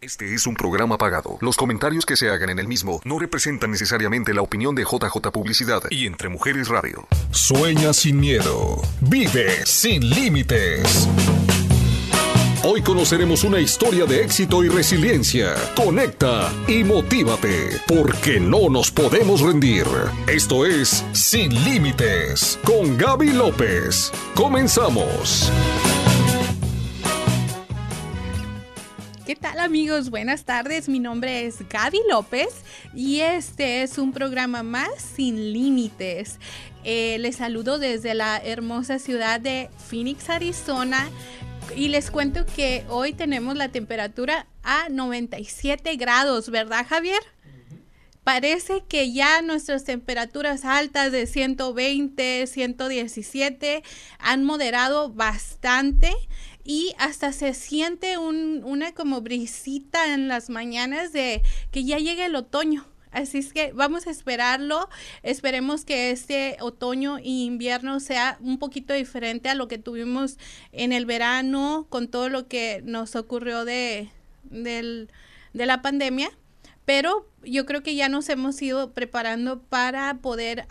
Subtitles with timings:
[0.00, 1.38] Este es un programa pagado.
[1.40, 5.32] Los comentarios que se hagan en el mismo no representan necesariamente la opinión de JJ
[5.32, 7.08] Publicidad y Entre Mujeres Radio.
[7.32, 8.80] Sueña sin miedo.
[9.00, 11.08] Vive sin límites.
[12.62, 15.54] Hoy conoceremos una historia de éxito y resiliencia.
[15.74, 19.84] Conecta y motívate, porque no nos podemos rendir.
[20.28, 24.12] Esto es Sin Límites con Gaby López.
[24.36, 25.50] Comenzamos.
[29.68, 30.08] Amigos?
[30.08, 32.48] Buenas tardes, mi nombre es Gaby López
[32.94, 36.38] y este es un programa más sin límites.
[36.84, 41.10] Eh, les saludo desde la hermosa ciudad de Phoenix, Arizona
[41.76, 47.20] y les cuento que hoy tenemos la temperatura a 97 grados, ¿verdad Javier?
[48.24, 53.82] Parece que ya nuestras temperaturas altas de 120, 117
[54.18, 56.14] han moderado bastante
[56.68, 61.40] y hasta se siente una como brisita en las mañanas de
[61.70, 62.84] que ya llegue el otoño.
[63.10, 64.90] Así es que vamos a esperarlo.
[65.22, 70.36] Esperemos que este otoño e invierno sea un poquito diferente a lo que tuvimos
[70.72, 74.10] en el verano con todo lo que nos ocurrió de,
[74.50, 75.08] de
[75.54, 76.30] la pandemia.
[76.84, 80.66] Pero yo creo que ya nos hemos ido preparando para poder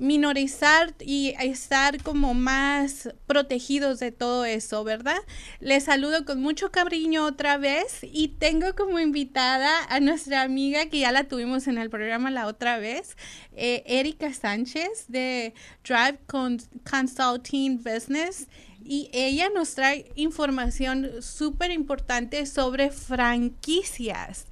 [0.00, 5.18] minorizar y estar como más protegidos de todo eso, ¿verdad?
[5.60, 11.00] Les saludo con mucho cariño otra vez y tengo como invitada a nuestra amiga que
[11.00, 13.16] ya la tuvimos en el programa la otra vez,
[13.52, 15.52] eh, Erika Sánchez de
[15.84, 18.48] Drive Consulting Business
[18.82, 24.46] y ella nos trae información súper importante sobre franquicias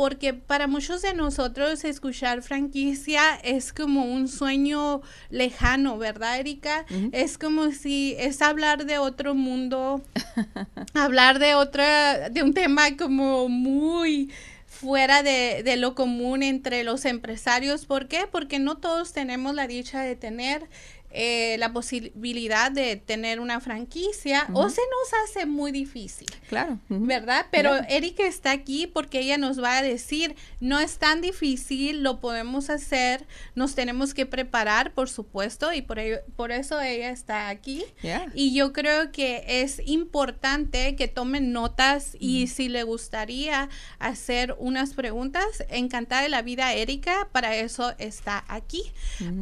[0.00, 6.86] porque para muchos de nosotros escuchar franquicia es como un sueño lejano, ¿verdad, Erika?
[7.12, 10.00] Es como si es hablar de otro mundo,
[10.94, 14.30] hablar de otra, de un tema como muy
[14.64, 17.84] fuera de, de, lo común entre los empresarios.
[17.84, 18.26] ¿Por qué?
[18.32, 20.66] Porque no todos tenemos la dicha de tener
[21.12, 26.28] eh, la posibilidad de tener una franquicia o se nos hace muy difícil.
[26.48, 26.78] Claro.
[26.88, 27.46] ¿Verdad?
[27.50, 32.20] Pero Erika está aquí porque ella nos va a decir, no es tan difícil, lo
[32.20, 37.48] podemos hacer, nos tenemos que preparar, por supuesto, y por, ello, por eso ella está
[37.48, 37.84] aquí.
[38.34, 43.68] Y yo creo que es importante que tomen notas y si le gustaría
[43.98, 48.92] hacer unas preguntas, encantada de la vida, Erika, para eso está aquí.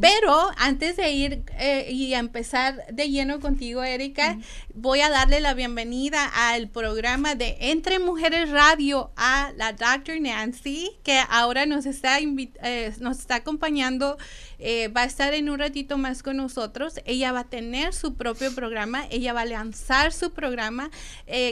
[0.01, 4.37] Pero antes de ir eh, y a empezar de lleno contigo, Erika,
[4.73, 10.21] voy a darle la bienvenida al programa de Entre Mujeres Radio a la Dr.
[10.21, 14.17] Nancy, que ahora nos está, eh, nos está acompañando.
[14.57, 16.95] Eh, va a estar en un ratito más con nosotros.
[17.05, 19.05] Ella va a tener su propio programa.
[19.11, 20.89] Ella va a lanzar su programa.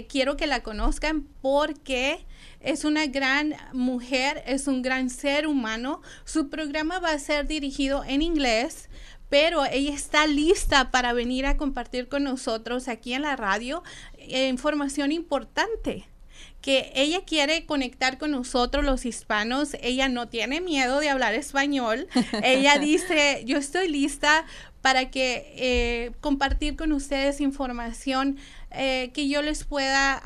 [0.08, 2.26] quiero que la conozcan porque
[2.60, 6.02] es una gran mujer, es un gran ser humano.
[6.26, 8.90] Su programa va a ser dirigido en inglés,
[9.30, 13.84] pero ella está lista para venir a compartir con nosotros aquí en la radio
[14.18, 16.06] eh, información importante
[16.62, 22.08] que ella quiere conectar con nosotros los hispanos, ella no tiene miedo de hablar español,
[22.44, 24.46] ella dice, yo estoy lista
[24.82, 28.38] para que eh, compartir con ustedes información
[28.72, 30.22] eh, que yo les pueda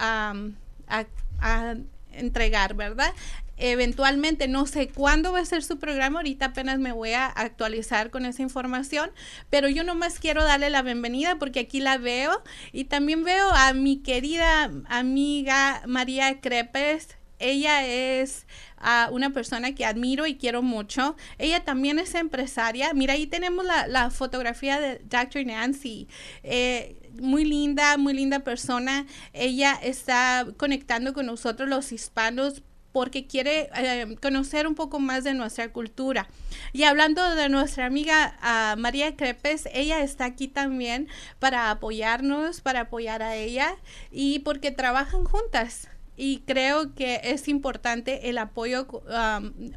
[2.14, 3.14] entregar, ¿verdad?
[3.62, 8.10] eventualmente, no sé cuándo va a ser su programa, ahorita apenas me voy a actualizar
[8.10, 9.12] con esa información,
[9.50, 13.74] pero yo nomás quiero darle la bienvenida porque aquí la veo y también veo a
[13.74, 17.21] mi querida amiga María Crepes.
[17.42, 18.46] Ella es
[18.78, 21.16] ah, una persona que admiro y quiero mucho.
[21.38, 22.94] Ella también es empresaria.
[22.94, 25.46] Mira, ahí tenemos la, fotografía de Dr.
[25.46, 26.08] Nancy.
[26.44, 29.06] Eh, muy linda, muy linda persona.
[29.34, 35.34] Ella está conectando con nosotros los hispanos porque quiere eh, conocer un poco más de
[35.34, 36.28] nuestra cultura.
[36.74, 41.08] Y hablando de nuestra amiga ah, María Crepes, ella está aquí también
[41.40, 43.76] para apoyarnos, para apoyar a ella
[44.12, 45.88] y porque trabajan juntas.
[46.24, 48.88] Y creo que es importante el apoyo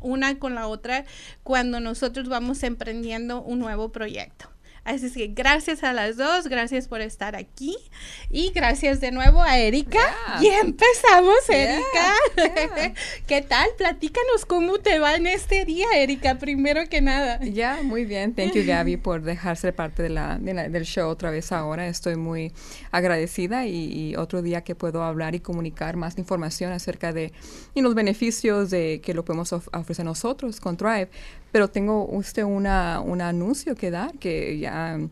[0.03, 1.07] una con la otra
[1.43, 4.54] cuando nosotros vamos emprendiendo un nuevo proyecto.
[4.85, 7.75] Así que gracias a las dos, gracias por estar aquí
[8.31, 10.15] y gracias de nuevo a Erika.
[10.43, 12.15] Y empezamos, Erika.
[13.27, 13.67] ¿Qué tal?
[13.79, 17.41] Platícanos cómo te va en este día, Erika, primero que nada.
[17.43, 18.35] Ya, muy bien.
[18.35, 21.89] Thank you, Gaby, por dejarse parte de la, del show otra vez ahora.
[21.89, 22.53] Estoy muy
[22.91, 27.33] agradecida y, otro día que puedo hablar y comunicar más información acerca de
[27.75, 31.09] y los beneficios de que lo podemos ofrecer nosotros con Drive.
[31.55, 35.09] Pero tengo usted una, un anuncio que dar que ya um,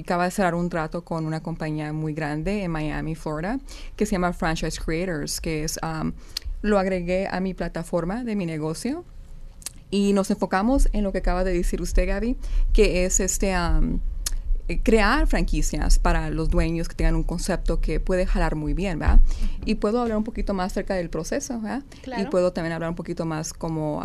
[0.00, 3.60] acaba de cerrar un trato con una compañía muy grande en Miami, Florida,
[3.94, 6.14] que se llama Franchise Creators, que es, um,
[6.62, 9.04] lo agregué a mi plataforma de mi negocio
[9.90, 12.38] y nos enfocamos en lo que acaba de decir usted, Gaby,
[12.72, 13.54] que es este...
[13.54, 14.00] Um,
[14.68, 19.00] eh, crear franquicias para los dueños que tengan un concepto que puede jalar muy bien,
[19.00, 19.18] ¿verdad?
[19.64, 21.82] Y puedo hablar un poquito más acerca del proceso, ¿verdad?
[22.16, 24.00] Y puedo también hablar un poquito más como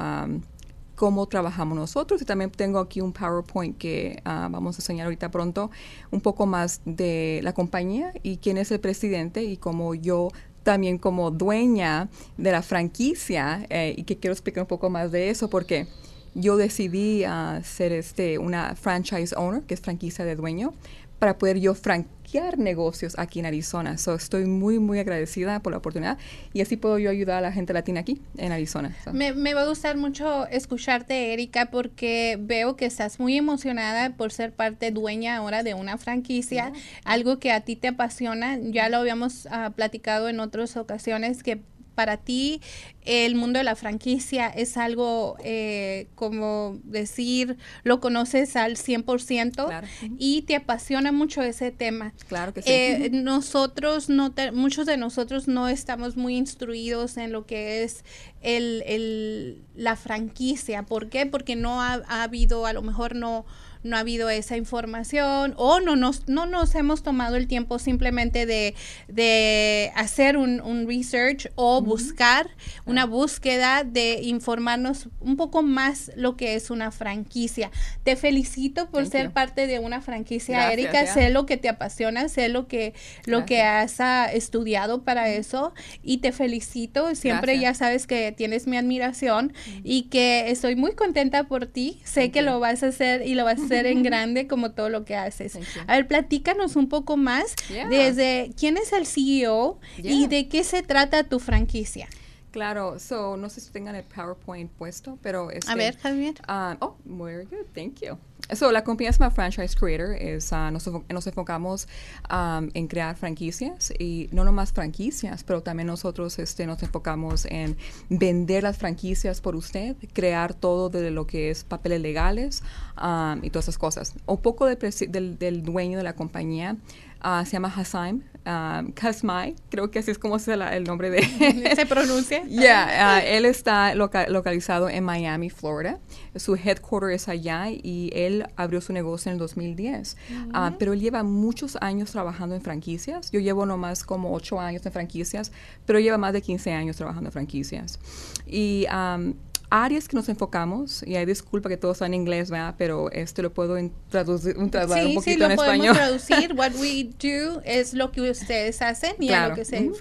[0.97, 2.21] cómo trabajamos nosotros.
[2.21, 5.71] Y también tengo aquí un PowerPoint que ah, vamos a enseñar ahorita pronto,
[6.11, 10.29] un poco más de la compañía y quién es el presidente y cómo yo
[10.63, 15.29] también como dueña de la franquicia eh, y que quiero explicar un poco más de
[15.29, 15.87] eso porque
[16.33, 20.73] yo decidí uh, ser este, una franchise owner, que es franquicia de dueño,
[21.19, 23.97] para poder yo franquear negocios aquí en Arizona.
[23.97, 26.17] So, estoy muy, muy agradecida por la oportunidad
[26.53, 28.95] y así puedo yo ayudar a la gente latina aquí en Arizona.
[29.13, 34.31] Me, me, va a gustar mucho escucharte, Erika, porque veo que estás muy emocionada por
[34.31, 36.71] ser parte dueña ahora de una franquicia,
[37.03, 38.59] algo que a ti te apasiona.
[38.61, 41.61] Ya lo habíamos uh, platicado en otras ocasiones que
[41.97, 42.61] para ti
[43.05, 49.81] el mundo de la franquicia es algo eh, como decir, lo conoces al 100%
[50.19, 52.13] y te apasiona mucho ese tema.
[52.27, 52.69] Claro que sí.
[52.69, 58.05] Eh, nosotros, no muchos de nosotros no estamos muy instruidos en lo que es
[58.41, 60.83] el, la franquicia.
[60.83, 61.25] ¿Por qué?
[61.25, 63.45] Porque no ha habido, a lo mejor no
[63.87, 68.45] no ha habido esa información o no nos, no nos hemos tomado el tiempo simplemente
[68.45, 68.75] de,
[69.07, 72.49] de hacer un, un, research o buscar
[72.85, 77.71] una búsqueda de informarnos un poco más lo que es una franquicia.
[78.03, 81.05] Te felicito por ser parte de una franquicia, Erika.
[81.07, 82.93] Sé lo que te apasiona, sé lo que,
[83.25, 85.73] lo que has ah, estudiado para eso
[86.03, 87.15] y te felicito.
[87.15, 91.99] Siempre ya sabes que tienes mi admiración y que estoy muy contenta por ti.
[92.03, 94.89] Sé que lo vas a hacer y lo vas a hacer en grande como todo
[94.89, 95.57] lo que haces.
[95.87, 97.55] A ver, platícanos un poco más
[97.89, 102.07] desde quién es el CEO y de qué se trata tu franquicia.
[102.51, 106.35] Claro, so no sé si tengan el PowerPoint puesto, pero este, a ver, Javier.
[106.47, 108.17] Uh, oh, very good, thank you.
[108.55, 110.15] So, la compañía se llama Franchise Creator.
[110.15, 111.87] Es, uh, nos, nos, enfocamos
[112.31, 117.75] um, en crear franquicias y no nomás franquicias, pero también nosotros este, nos enfocamos en
[118.09, 122.63] vender las franquicias por usted, crear todo de lo que es papeles legales
[123.01, 124.13] um, y todas esas cosas.
[124.25, 126.77] Un poco del, del dueño de la compañía
[127.23, 131.09] Uh, se llama Hassan um, Kasmai, creo que así es como se la, el nombre
[131.09, 131.21] de...
[131.75, 132.43] ¿Se pronuncia?
[132.47, 135.99] Yeah, uh, él está localizado en Miami, Florida.
[136.35, 140.17] Su headquarter es allá y él abrió su negocio en el 2010.
[140.53, 143.31] Uh, pero él lleva muchos años trabajando en franquicias.
[143.31, 145.51] Yo llevo nomás como 8 años en franquicias,
[145.85, 147.99] pero lleva más de 15 años trabajando en franquicias.
[148.45, 149.33] Y um,
[149.69, 152.75] áreas que nos enfocamos, y hay disculpa que todo está en inglés, ¿verdad?
[152.77, 153.75] Pero esto lo puedo
[154.09, 155.95] traducir, un trasladar un poquito en español.
[155.95, 156.53] Sí, traducir.
[156.57, 159.91] What we do es lo que ustedes hacen y a lo que se,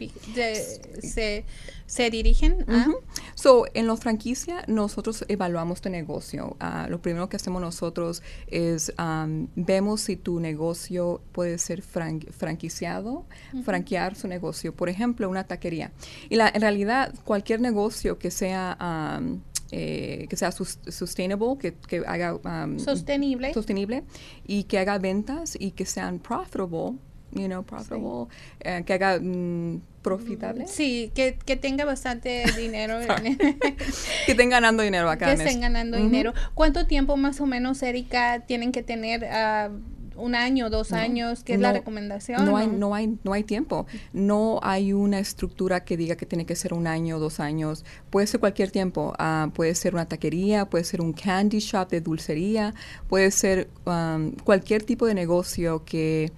[1.03, 1.45] se,
[1.87, 2.89] se, dirigen a.
[3.35, 6.57] So, en la franquicia, nosotros evaluamos tu negocio.
[6.61, 13.27] Ah, lo primero que hacemos nosotros es um, vemos si tu negocio puede ser franquiciado,
[13.65, 14.75] franquear su negocio.
[14.75, 15.93] Por ejemplo, una taquería.
[16.29, 19.41] Y la, en realidad, cualquier negocio que sea um,
[19.71, 23.53] eh, que sea sustainable, que, que haga um, sostenible.
[23.53, 24.05] sostenible
[24.47, 26.99] y que haga ventas y que sean profitable,
[27.33, 28.29] you know, profitable,
[28.61, 30.67] eh, que haga mm, profitable.
[30.69, 32.99] Sí, que, que tenga bastante dinero.
[34.27, 35.27] que estén ganando dinero acá.
[35.27, 36.33] Que estén ganando dinero.
[36.55, 41.55] ¿Cuánto tiempo más o menos, Erika, tienen que tener uh, un año, dos años, ¿qué
[41.55, 42.45] es la recomendación?
[42.45, 43.87] No, Hay, no, hay, no hay tiempo.
[44.13, 47.85] No hay una estructura que diga que tiene que ser un año, dos años.
[48.11, 49.15] Puede ser cualquier tiempo.
[49.19, 52.75] Ah, puede ser una taquería, puede ser un candy shop de dulcería,
[53.09, 56.33] puede ser um, cualquier tipo de negocio que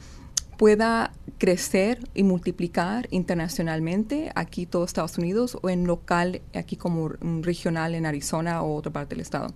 [0.59, 7.95] pueda crecer y multiplicar internacionalmente aquí todo Estados Unidos o en local aquí como regional
[7.95, 9.55] en Arizona o otra parte del estado.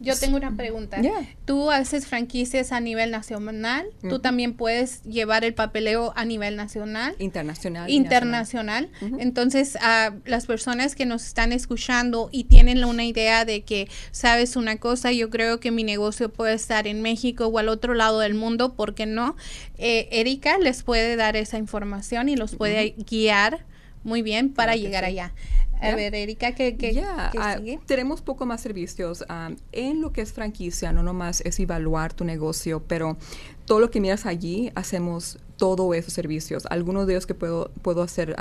[0.00, 1.00] Yo tengo una pregunta.
[1.44, 7.14] Tú haces franquicias a nivel nacional, tú también puedes llevar el papeleo a nivel nacional.
[7.20, 7.88] Internacional.
[7.88, 8.90] Internacional.
[9.20, 14.56] Entonces, a las personas que nos están escuchando y tienen una idea de que, sabes
[14.56, 18.18] una cosa, yo creo que mi negocio puede estar en México o al otro lado
[18.18, 19.36] del mundo, ¿por qué no?
[19.78, 23.64] Eh, Erika les puede dar esa información y los puede guiar
[24.04, 25.32] muy bien para llegar allá.
[25.80, 29.24] A ver, Erika, ¿qué, qué, ah, Tenemos poco más servicios.
[29.72, 33.16] en lo que es franquicia, no nomás es evaluar tu negocio, pero
[33.64, 36.66] todo lo que miras allí, hacemos todos esos servicios.
[36.70, 38.36] Algunos de ellos que puedo, puedo hacer,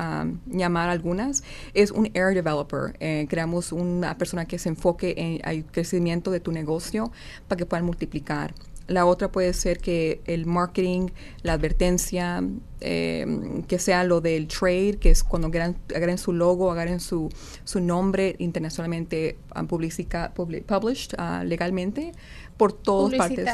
[0.48, 2.96] llamar algunas, es un Air Developer.
[3.00, 7.12] Eh, creamos una persona que se enfoque en el crecimiento de tu negocio
[7.48, 8.54] para que puedan multiplicar.
[8.88, 11.10] La otra puede ser que el marketing,
[11.44, 12.44] la advertencia,
[12.82, 17.30] eh, que sea lo del trade, que es cuando agarren, su logo, agarren su,
[17.64, 22.12] su nombre internacionalmente um, publicica, published uh, legalmente
[22.58, 23.48] por todas partes.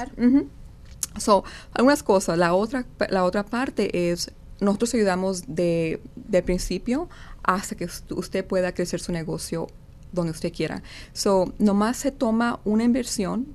[1.17, 1.43] So,
[1.73, 2.37] algunas cosas.
[2.37, 7.09] La otra, la otra parte es, nosotros ayudamos de, de principio
[7.43, 9.67] hasta que usted pueda crecer su negocio
[10.11, 10.83] donde usted quiera.
[11.13, 13.47] So, nomás se toma una inversión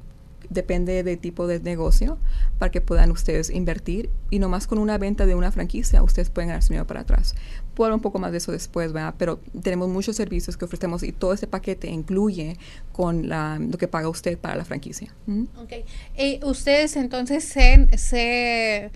[0.50, 2.18] depende del tipo de negocio
[2.58, 6.48] para que puedan ustedes invertir y nomás con una venta de una franquicia ustedes pueden
[6.48, 7.34] ganar su dinero para atrás.
[7.74, 9.14] Puedo hablar un poco más de eso después, ¿verdad?
[9.18, 12.56] pero tenemos muchos servicios que ofrecemos y todo ese paquete incluye
[12.92, 15.14] con la, lo que paga usted para la franquicia.
[15.62, 15.84] Okay.
[16.16, 18.90] Eh, ustedes entonces se,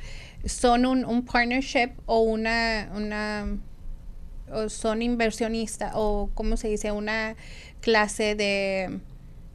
[0.44, 3.58] son un, partnership o una, una
[4.68, 7.36] son inversionistas o cómo se dice una
[7.80, 9.00] clase de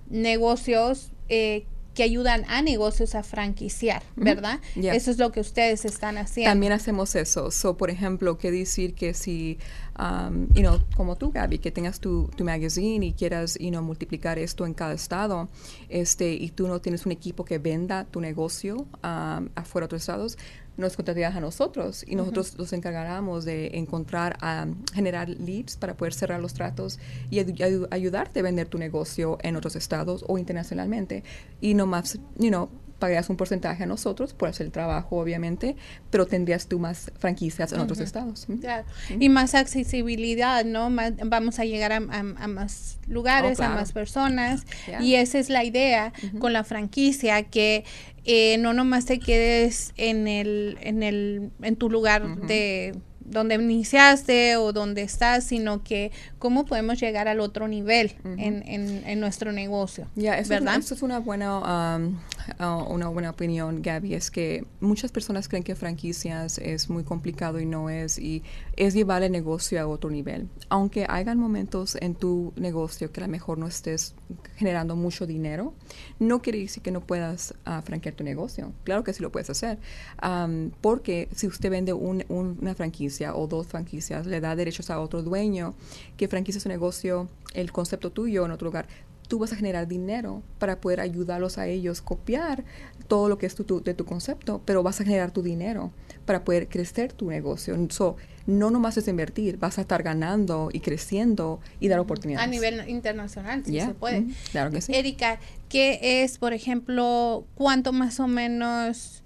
[0.10, 4.60] negocios eh, que ayudan a negocios a franquiciar, ¿verdad?
[4.76, 6.52] Eso es lo que ustedes están haciendo.
[6.52, 7.52] También hacemos eso.
[7.52, 9.58] So, por ejemplo, qué decir que si,
[10.00, 13.84] um, you know, como tú, Gaby, que tengas tu, tu magazine y quieras, you know,
[13.84, 15.50] multiplicar esto en cada estado,
[15.90, 20.02] este, y tú no tienes un equipo que venda tu negocio um, afuera de otros
[20.02, 20.38] estados,
[20.78, 26.13] nos contratarías a nosotros y nosotros nos encargáramos de encontrar, a generar leads para poder
[26.13, 27.00] cerrar los tratos
[27.30, 31.24] y ayudarte a vender tu negocio en otros estados o internacionalmente.
[31.60, 32.70] Y nomás, you know,
[33.01, 35.75] pagarías un porcentaje a nosotros por hacer el trabajo, obviamente,
[36.12, 38.48] pero tendrías tú más franquicias en otros estados.
[38.62, 38.86] Claro.
[39.20, 40.90] Y más accesibilidad, ¿no?
[41.25, 44.62] vamos a llegar a, más lugares, oh, a más personas.
[45.01, 47.84] Y esa es la idea con la franquicia, que
[48.24, 52.96] eh, no nomás te quedes en el, en el, en tu lugar de
[53.32, 59.20] donde iniciaste o donde estás, sino que cómo podemos llegar al otro nivel en, en,
[59.20, 60.08] nuestro negocio.
[60.16, 60.78] Ya, eso, ¿verdad?
[60.78, 62.18] Es, eso es una buena, um,
[62.60, 64.16] uh, una buena opinión, Gaby.
[64.16, 68.44] Es que muchas personas creen que franquicias es muy complicado y no es, y
[68.76, 70.50] es llevar el negocio a otro nivel.
[70.70, 74.14] Aunque hayan momentos en tu negocio que a lo mejor no estés
[74.56, 75.74] generando mucho dinero,
[76.20, 78.74] no quiere decir que no puedas uh, franquear tu negocio.
[78.84, 79.78] Claro que sí lo puedes hacer.
[80.22, 85.22] Um, porque si usted vende una franquicia, o dos franquicias, le da derechos a otro
[85.22, 85.74] dueño
[86.18, 88.88] que franquicia su negocio, el concepto tuyo en otro lugar,
[89.32, 92.66] tú vas a generar dinero para poder ayudarlos a ellos copiar
[93.08, 95.92] todo lo que es tu, de tu concepto, pero vas a generar tu dinero
[96.25, 97.78] para poder crecer tu negocio.
[97.92, 102.46] So, no nomás es invertir, vas a estar ganando y creciendo y dar oportunidades.
[102.46, 104.25] A nivel internacional, si se puede.
[104.51, 104.94] Claro que sí.
[104.94, 109.24] Erika, ¿qué es, por ejemplo, cuánto más o menos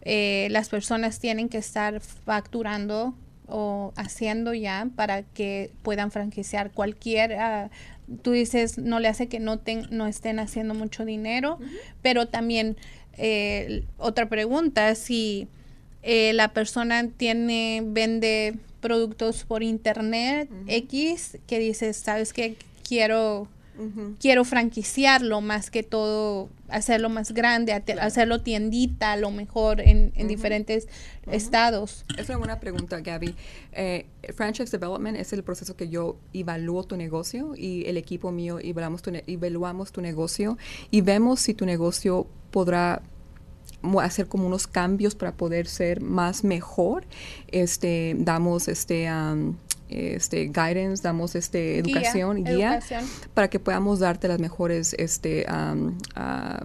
[0.00, 3.14] eh, las personas tienen que estar facturando
[3.46, 7.70] o haciendo ya para que puedan franquiciar cualquier ah,
[8.22, 9.60] tú dices no le hace que no
[9.90, 11.58] no estén haciendo mucho dinero
[12.02, 12.76] pero también
[13.16, 15.48] eh, otra pregunta si
[16.02, 23.48] eh, la persona tiene vende productos por internet X que dices sabes que quiero
[24.20, 30.88] quiero franquiciarlo más que todo, hacerlo más grande, hacerlo tiendita a lo mejor en, diferentes
[31.30, 32.04] estados.
[32.18, 33.34] Es una buena pregunta, Gaby.
[33.72, 38.58] Eh, franchise Development es el proceso que yo evalúo tu negocio y el equipo mío
[38.60, 40.58] evaluamos tu, evaluamos tu negocio
[40.90, 43.02] y vemos si tu negocio podrá
[44.02, 47.06] hacer como unos cambios para poder ser más mejor.
[47.48, 49.08] Este, damos este
[49.94, 52.80] este guidance, damos este educación, guía,
[53.34, 55.46] para que podamos darte las mejores este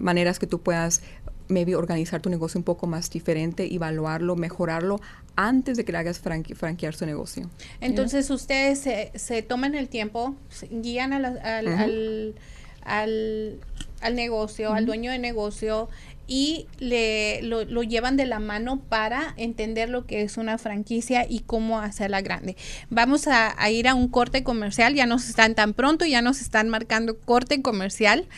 [0.00, 1.02] maneras que tú puedas
[1.50, 5.00] maybe organizar tu negocio un poco más diferente, evaluarlo, mejorarlo
[5.36, 7.50] antes de que le hagas franquear su negocio.
[7.80, 10.36] Entonces ustedes se, se, toman el tiempo,
[10.70, 12.34] guían al, al,
[12.82, 15.88] al, negocio, al dueño de negocio
[16.30, 21.40] y le, lo, llevan de la mano para entender lo que es una franquicia y
[21.40, 22.56] cómo hacerla grande.
[22.88, 26.68] Vamos a, ir a un corte comercial, ya nos están tan pronto, ya nos están
[26.68, 28.28] marcando corte comercial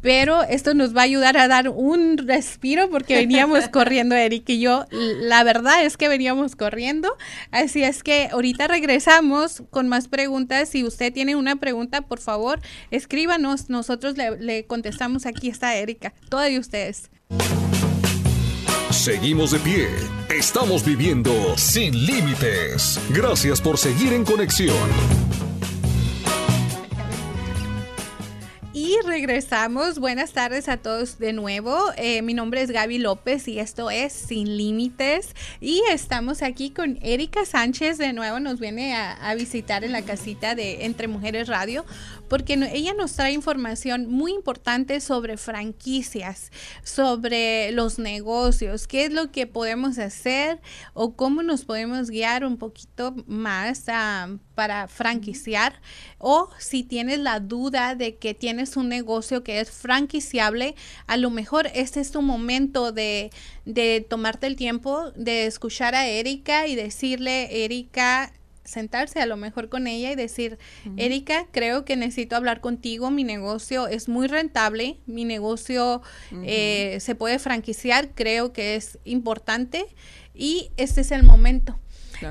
[0.00, 4.58] pero esto nos va a ayudar a dar un respiro porque veníamos corriendo, Eric y
[4.58, 4.86] yo.
[4.90, 7.18] La verdad es que veníamos corriendo.
[7.50, 10.70] Así es que ahorita regresamos con más preguntas.
[10.70, 13.68] Si usted tiene una pregunta, por favor, escríbanos.
[13.68, 15.26] Nosotros le, le contestamos.
[15.26, 16.14] Aquí está Erika.
[16.30, 17.10] Todas de ustedes.
[18.90, 19.88] Seguimos de pie.
[20.28, 23.00] Estamos viviendo sin límites.
[23.08, 24.76] Gracias por seguir en conexión.
[28.74, 29.98] Y regresamos.
[29.98, 31.78] Buenas tardes a todos de nuevo.
[31.96, 35.34] Eh, mi nombre es Gaby López y esto es Sin Límites.
[35.60, 38.38] Y estamos aquí con Erika Sánchez de nuevo.
[38.38, 41.84] Nos viene a, a visitar en la casita de Entre Mujeres Radio
[42.30, 46.52] porque ella nos trae información muy importante sobre franquicias,
[46.84, 50.60] sobre los negocios, qué es lo que podemos hacer
[50.94, 53.86] o cómo nos podemos guiar un poquito más
[54.54, 55.80] para franquiciar
[56.18, 60.76] o si tienes la duda de que tienes un negocio que es franquiciable,
[61.08, 63.32] a lo mejor este es tu momento de,
[63.64, 68.32] de tomarte el tiempo de escuchar a Erika y decirle, Erika,
[68.70, 70.58] sentarse a lo mejor con ella y decir,
[70.96, 76.02] Erika, creo que necesito hablar contigo, mi negocio es muy rentable, mi negocio
[76.44, 79.84] eh, se puede franquiciar, creo que es importante
[80.34, 81.78] y este es el momento.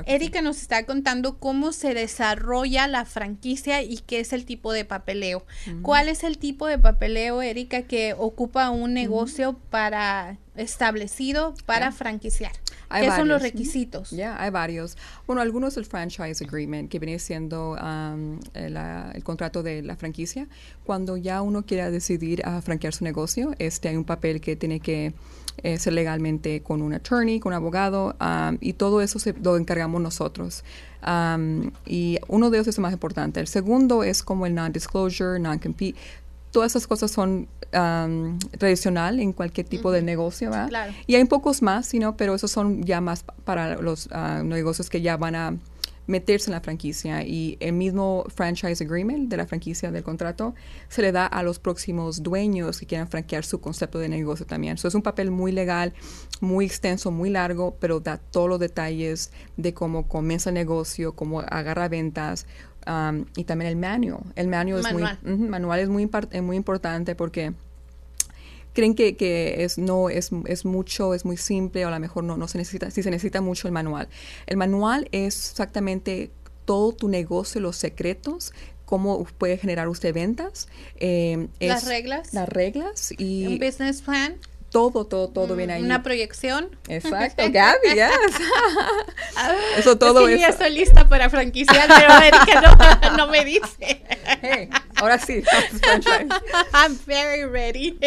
[0.06, 4.84] Erika nos está contando cómo se desarrolla la franquicia y qué es el tipo de
[4.84, 5.44] papeleo.
[5.82, 12.52] ¿Cuál es el tipo de papeleo, Erika, que ocupa un negocio para establecido para franquiciar?
[12.90, 14.10] ¿Qué son los requisitos?
[14.10, 14.96] Ya, hay varios.
[15.26, 20.48] Bueno, algunos el franchise agreement, que viene siendo um, el, el, contrato de la franquicia.
[20.84, 24.80] Cuando ya uno quiera decidir a franquear su negocio, este hay un papel que tiene
[24.80, 25.14] que
[25.62, 29.56] eh, ser legalmente con un attorney, con un abogado, um, y todo eso se, lo
[29.56, 30.64] encargamos nosotros.
[31.06, 33.40] Um, y uno de ellos es el más importante.
[33.40, 35.98] El segundo es como el non-disclosure, non-compete
[36.50, 40.90] todas esas cosas son um, tradicional en cualquier tipo de negocio, ¿verdad?
[41.06, 45.00] Y hay pocos más, sino, pero esos son ya más para los uh, negocios que
[45.00, 45.56] ya van a
[46.10, 50.54] meterse en la franquicia y el mismo franchise agreement de la franquicia del contrato
[50.88, 54.74] se le da a los próximos dueños que quieran franquear su concepto de negocio también.
[54.74, 55.94] Eso es un papel muy legal,
[56.40, 61.40] muy extenso, muy largo, pero da todos los detalles de cómo comienza el negocio, cómo
[61.40, 62.46] agarra ventas,
[63.36, 64.22] y también el manual.
[64.36, 66.10] El manual, es muy, manual es muy,
[66.42, 67.52] muy importante porque
[68.72, 72.24] creen que, que, es no es, es, mucho, es muy simple o a lo mejor
[72.24, 74.08] no, no se necesita, si se necesita mucho el manual.
[74.46, 76.30] El manual es exactamente
[76.64, 78.52] todo tu negocio, los secretos,
[78.84, 80.68] cómo puede generar usted ventas.
[80.96, 82.32] Eh, las reglas.
[82.32, 83.46] Las reglas y...
[83.46, 84.36] Un business plan
[84.70, 85.82] todo, todo, todo viene ahí.
[85.82, 86.76] Una proyección.
[86.88, 88.10] Exacto, Gaby, yes.
[89.78, 90.36] eso todo es.
[90.36, 94.02] Sí, ya estoy lista para franquiciar, pero Erika no, no me dice.
[94.42, 95.42] Hey, ahora sí.
[96.72, 97.98] I'm very ready.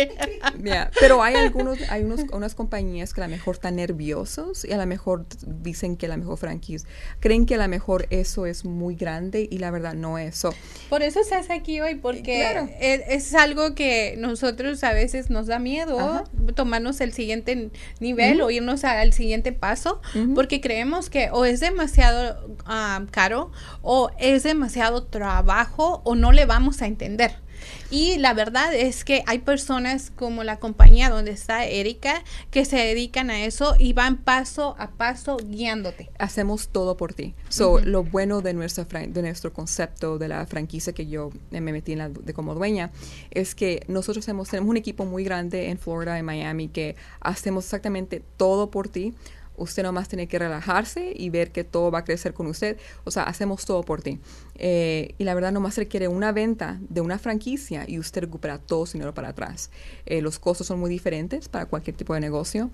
[0.63, 4.71] yeah, pero hay algunos, hay unos, unas compañías que a lo mejor están nerviosos y
[4.71, 6.87] a lo mejor dicen que la mejor franquicia,
[7.19, 10.53] creen que a lo mejor eso es muy grande y la verdad no es eso.
[10.89, 15.59] Por eso se hace aquí hoy, porque es, algo que nosotros a veces nos da
[15.59, 20.01] miedo tomarnos el siguiente nivel o irnos al siguiente paso,
[20.35, 26.45] porque creemos que o es demasiado ah, caro o es demasiado trabajo o no le
[26.45, 27.42] vamos a entender.
[27.89, 32.77] Y la verdad es que hay personas como la compañía donde está Erika que se
[32.77, 36.09] dedican a eso y van paso a paso guiándote.
[36.17, 37.35] Hacemos todo por ti.
[37.49, 41.93] So, Lo bueno de, nuestra de nuestro concepto de la franquicia que yo me metí
[41.93, 42.91] en la, de como dueña
[43.31, 48.23] es que nosotros tenemos un equipo muy grande en Florida, en Miami, que hacemos exactamente
[48.37, 49.13] todo por ti
[49.57, 52.77] usted nomás tiene que relajarse y ver que todo va a crecer con usted.
[53.03, 54.19] O sea, hacemos todo por ti.
[54.55, 58.85] Eh, y la verdad nomás requiere una venta de una franquicia y usted recupera todo
[58.85, 59.69] su dinero para atrás.
[60.05, 62.69] Eh, los costos son muy diferentes para cualquier tipo de negocio.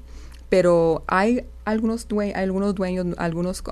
[0.50, 3.64] Pero hay algunos, algunos dueños, algunos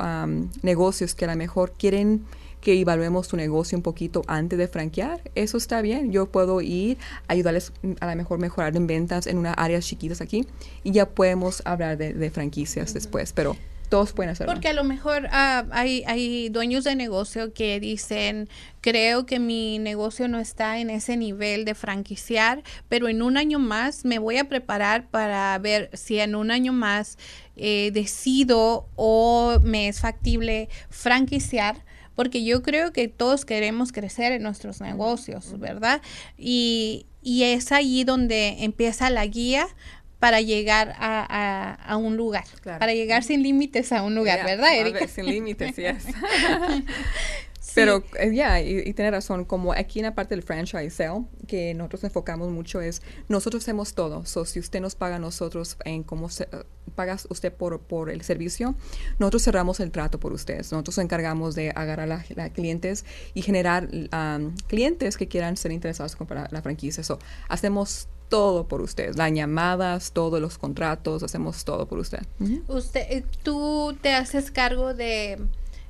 [0.62, 2.24] negocios que a lo mejor quieren
[2.62, 6.12] que evaluemos tu negocio un poquito antes de franquear, eso está bien.
[6.12, 10.46] Yo puedo ir, ayudarles a lo mejor mejorar en ventas en unas áreas chiquitas aquí
[10.84, 13.56] y ya podemos hablar de, franquicias después, pero
[13.89, 14.54] todos pueden hacerlo.
[14.54, 18.50] Porque a lo mejor ah, hay, hay dueños de negocio que dicen,
[18.82, 23.60] creo que mi negocio no está en ese nivel de franquiciar, pero en un año
[23.60, 27.17] más me voy a preparar para ver si en un año más
[27.56, 31.87] eh, decido o me es factible franquiciar
[32.17, 36.01] porque yo creo que todos queremos crecer en nuestros negocios, ¿verdad?
[36.36, 39.67] Y, y es allí donde empieza la guía
[40.17, 45.08] para llegar a, a, un lugar, para llegar sin límites a un lugar, ¿verdad, Erika?
[45.08, 45.84] sin límites, sí.
[47.78, 51.76] Pero eh, ya, y, tiene razón, como aquí en la parte del franchise sale, que
[51.76, 54.26] nosotros enfocamos mucho es, nosotros hacemos todo.
[54.26, 58.10] So, si usted nos paga a nosotros en cómo se, uh, paga usted por, por
[58.10, 58.74] el servicio,
[59.20, 60.72] nosotros cerramos el trato por ustedes.
[60.72, 65.72] Nosotros nos encargamos de agarrar a, a clientes y generar um, clientes que quieran ser
[65.72, 67.04] interesados en comprar la franquicia.
[67.04, 72.24] So, hacemos todo por ustedes, las llamadas, todos los contratos, hacemos todo por usted.
[72.68, 75.38] Usted, eh, tú te haces cargo de,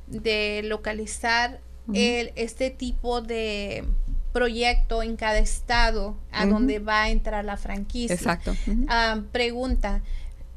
[0.07, 1.61] de localizar
[1.93, 3.83] el, este tipo de
[4.33, 8.15] proyecto en cada estado a donde va a entrar la franquicia.
[8.15, 8.55] Exacto.
[8.87, 10.01] Ah, pregunta,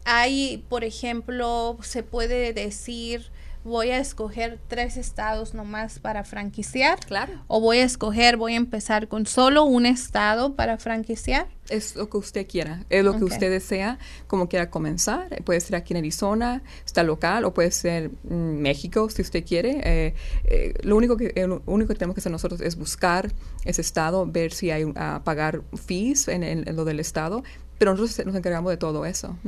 [0.05, 3.31] hay, por ejemplo, se puede decir
[3.65, 6.99] voy a escoger tres estados nomás para franquiciar.
[7.01, 7.33] Claro.
[7.47, 11.49] O voy a escoger, voy a empezar con solo un estado para franquiciar.
[11.69, 15.43] Es lo que usted quiera, es lo que usted desea, como quiera comenzar.
[15.45, 19.81] Puede ser aquí en Arizona, está local, o puede ser mm, México, si usted quiere.
[19.85, 23.33] Eh, eh, lo, único que, lo único que tenemos que hacer nosotros es buscar
[23.65, 27.45] ese estado, ver si hay a pagar fees en lo del estado,
[27.81, 29.39] pero nosotros nos encargamos de todo eso.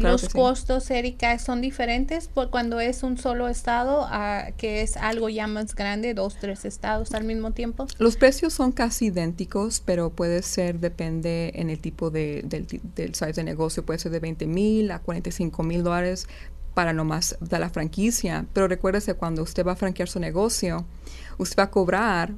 [0.00, 5.28] los costos, Erika, son diferentes por cuando es un solo estado, a que es algo
[5.28, 7.86] ya más grande, dos, tres estados al mismo tiempo.
[7.98, 13.14] Los precios son casi idénticos, pero puede ser, depende en el tipo de, del, del
[13.14, 16.26] size de negocio, puede ser de 20 mil a 45 mil dólares
[16.74, 18.46] para nomás de la franquicia.
[18.52, 20.86] Pero recuérdese, cuando usted va a franquear su negocio,
[21.38, 22.32] usted va a cobrar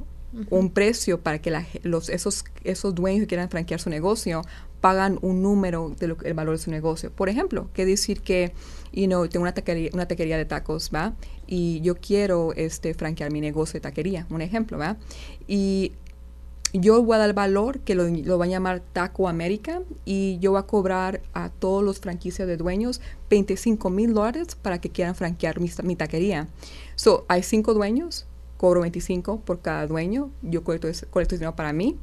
[0.51, 4.43] un precio para que los, esos, esos dueños que quieran franquear su negocio
[4.81, 7.11] pagan un número del el valor de su negocio.
[7.13, 8.53] Por ejemplo, que decir que,
[8.93, 11.15] you know, tengo una taquería, una taquería de tacos, ¿va?
[11.47, 14.97] Y yo quiero este, franquear mi negocio de taquería, un ejemplo, ¿va?
[15.47, 15.93] Y
[16.73, 20.53] yo voy a dar valor que lo, lo va a llamar Taco América y yo
[20.53, 25.15] voy a cobrar a todos los franquicias de dueños 25 mil dólares para que quieran
[25.15, 26.49] franquear mi, mi taquería.
[26.97, 28.27] So, hay cinco dueños,
[28.63, 31.97] cobro 25 por cada dueño, yo colecto, colecto dinero para mí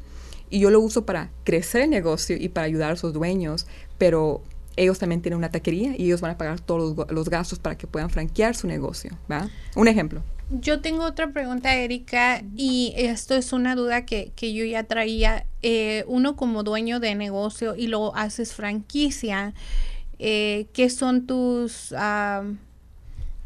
[0.49, 3.65] y yo lo uso para crecer el negocio y para ayudar a sus dueños,
[3.97, 4.43] pero
[4.75, 7.87] ellos también tienen una taquería y ellos van a pagar todos los, gastos para que
[7.87, 9.17] puedan franquear su negocio.
[9.31, 9.49] ¿va?
[9.77, 10.21] Un ejemplo.
[10.51, 15.45] Yo tengo otra pregunta, Erika, y esto es una duda que, yo ya traía.
[15.61, 19.53] Eh, uno como dueño de negocio y lo haces franquicia,
[20.17, 21.95] eh, ¿qué son tus...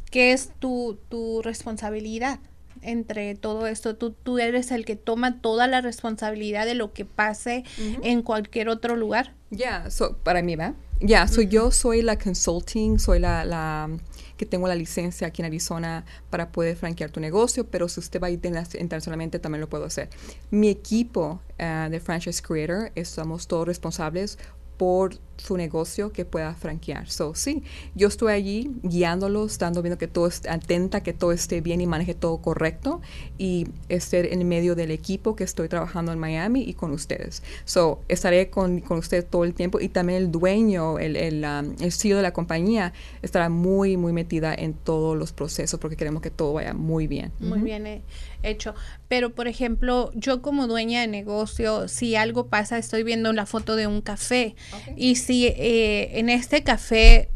[0.10, 2.40] ¿Qué es tu, tu responsabilidad?
[2.84, 3.96] Entre todo esto.
[3.96, 7.64] Tú, tú eres el que toma toda la responsabilidad de lo que pase
[8.02, 9.34] en cualquier otro lugar.
[9.50, 9.88] Ya,
[10.24, 10.74] para mí, ¿va?
[11.00, 13.90] Ya, soy yo soy la consulting, soy la, la,
[14.38, 18.22] que tengo la licencia aquí en Arizona para poder franquear tu negocio, pero si usted
[18.22, 20.10] va a ir internacionalmente también lo puedo hacer.
[20.50, 24.38] Mi equipo eh, de Franchise Creator, estamos todos responsables
[24.78, 27.10] por su negocio que pueda franquear.
[27.10, 27.64] So, sí,
[27.96, 31.88] yo estoy allí guiándolos, dando viendo que todo esté atenta, que todo esté bien y
[31.88, 33.02] maneje todo correcto
[33.38, 37.44] y estar en medio del equipo que estoy trabajando en Miami y con ustedes.
[37.66, 41.76] So, estaré con, con ustedes todo el tiempo y también el dueño, el, el, um,
[41.80, 46.22] el CEO de la compañía estará muy, muy metida en todos los procesos porque queremos
[46.22, 47.32] que todo vaya muy bien.
[47.40, 48.02] Muy bien eh,
[48.44, 48.76] hecho.
[49.08, 53.76] Pero, por ejemplo, yo como dueña de negocio, si algo pasa, estoy viendo la foto
[53.76, 54.56] de un café
[54.96, 57.30] y si eh, en este café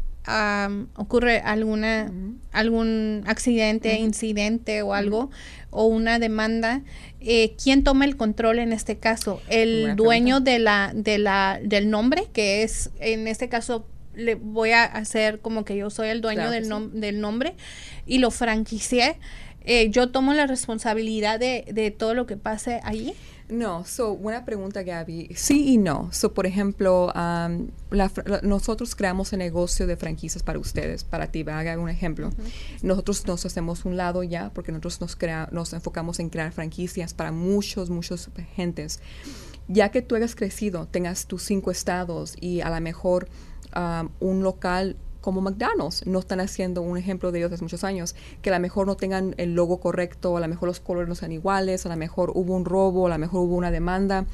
[0.96, 2.12] ocurre alguna
[2.52, 5.30] algún accidente, incidente o algo
[5.70, 6.82] o una demanda,
[7.20, 9.40] eh, ¿quién toma el control en este caso?
[9.48, 14.72] El dueño de la de la del nombre, que es en este caso le voy
[14.72, 17.54] a hacer como que yo soy el dueño del, del nombre
[18.04, 19.16] y lo franquicié.
[19.64, 23.14] Eh, yo tomo la responsabilidad de, de todo lo que pase allí.
[23.48, 25.30] No, so, buena pregunta, Gaby.
[25.34, 26.10] Sí y no.
[26.12, 27.12] So, por ejemplo,
[28.42, 31.44] nosotros creamos el negocio de franquicias para ustedes, para ti.
[31.48, 32.30] Haga un ejemplo.
[32.82, 37.14] Nosotros nos hacemos un lado ya, porque nosotros nos, crea, nos enfocamos en crear franquicias
[37.14, 39.00] para muchos, muchos gentes.
[39.66, 43.28] Ya que tú hayas crecido, tengas tus cinco estados y a lo mejor
[44.20, 44.96] un local
[45.28, 46.06] como McDonald's.
[46.06, 48.96] No están haciendo un ejemplo de ellos hace muchos años, que a lo mejor no
[48.96, 52.32] tengan el logo correcto, a lo mejor los colores no sean iguales, a lo mejor
[52.34, 54.24] hubo un robo, a lo mejor hubo una demanda.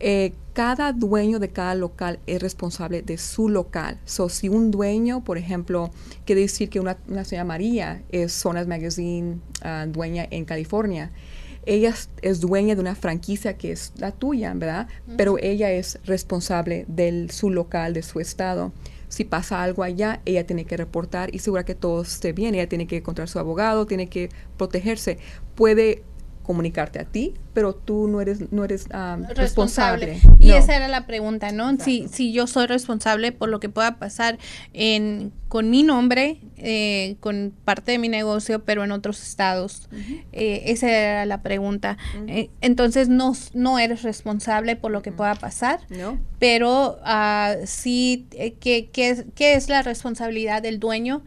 [0.00, 4.00] Eh, cada dueño de cada local es responsable de su local.
[4.04, 5.92] So, si un dueño, por ejemplo,
[6.24, 11.12] quiere decir que una, señora María es Zonas Magazine ah, dueña en California,
[11.66, 14.88] ella es dueña de una franquicia que es la tuya, ¿verdad?
[15.16, 18.72] Pero ella es responsable de su local, de su estado.
[19.16, 22.54] Si pasa algo allá, ella tiene que reportar y asegurar que todo esté bien.
[22.54, 25.16] Ella tiene que encontrar su abogado, tiene que protegerse.
[25.54, 26.02] Puede
[26.46, 30.20] comunicarte a ti, pero tú no eres no eres ah, responsable.
[30.38, 31.76] Y esa era la pregunta, ¿no?
[31.80, 34.38] Si, si yo soy responsable por lo que pueda pasar
[34.72, 39.88] en, con mi nombre, eh, con parte de mi negocio, pero en otros estados.
[40.32, 41.98] Eh, esa era la pregunta.
[42.28, 46.20] Eh, entonces, no, no eres responsable por lo que pueda pasar, no.
[46.38, 51.24] pero uh, sí, ¿qué, qué, qué es la responsabilidad del dueño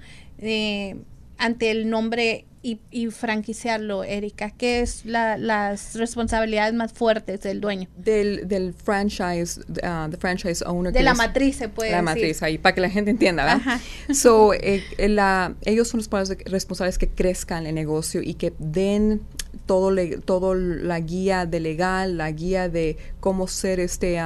[1.38, 4.52] ante el nombre y, y franquiciarlo, Erika?
[4.52, 7.88] ¿Qué es la, las responsabilidades más fuertes del dueño?
[7.96, 10.92] Del, del franchise, uh, franchise owner.
[10.92, 13.80] De la matriz, se puede La matriz, ahí, para que la gente entienda, ¿verdad?
[14.14, 19.22] So, eh, la, ellos son los responsables que crezcan el negocio y que den
[19.70, 24.20] todo, todo la guía de legal, la guía de cómo ser este,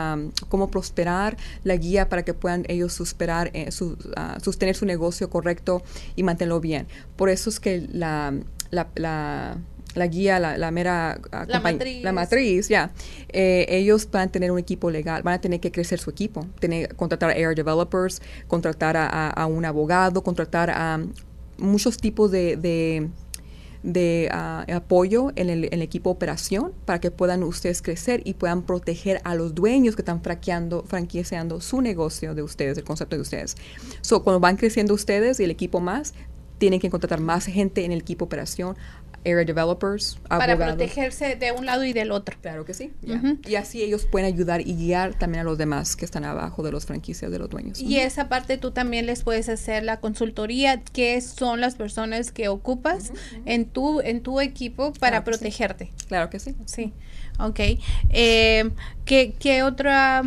[0.47, 5.29] cómo prosperar, la guía para que puedan ellos superar, eh, su, ah, sostener su negocio
[5.29, 5.83] correcto
[6.15, 6.87] y mantenerlo bien.
[7.17, 8.33] Por eso es que la,
[8.71, 9.57] la,
[9.95, 12.93] la guía, la, mera ah, la matriz, la matriz ya,
[13.27, 16.47] eh, ellos van a tener un equipo legal, van a tener que crecer su equipo,
[16.61, 21.01] tener, contratar a air developers, contratar a, a un abogado, contratar a
[21.57, 23.09] muchos tipos de de
[24.31, 29.35] ah, apoyo en el, equipo operación para que puedan ustedes crecer y puedan proteger a
[29.35, 33.55] los dueños que están franqueando, franquiciando su negocio de ustedes, el concepto de ustedes.
[34.01, 36.13] So, cuando van creciendo ustedes y el equipo más,
[36.57, 38.77] tienen que contratar más gente en el equipo operación,
[39.25, 42.35] area developers, Para protegerse de un lado y del otro.
[42.41, 42.91] Claro que sí.
[43.47, 46.71] Y así ellos pueden ayudar y guiar también a los demás que están abajo de
[46.71, 47.81] los franquicias de los dueños.
[47.81, 52.47] Y esa parte tú también les puedes hacer la consultoría, que son las personas que
[52.47, 53.11] ocupas
[53.45, 55.91] en, tu, en tu equipo para protegerte.
[56.07, 56.55] Claro que sí.
[56.65, 56.93] Sí.
[57.39, 57.59] Ok.
[58.09, 58.69] Eh,
[59.05, 60.23] ¿qué, ¿Qué otra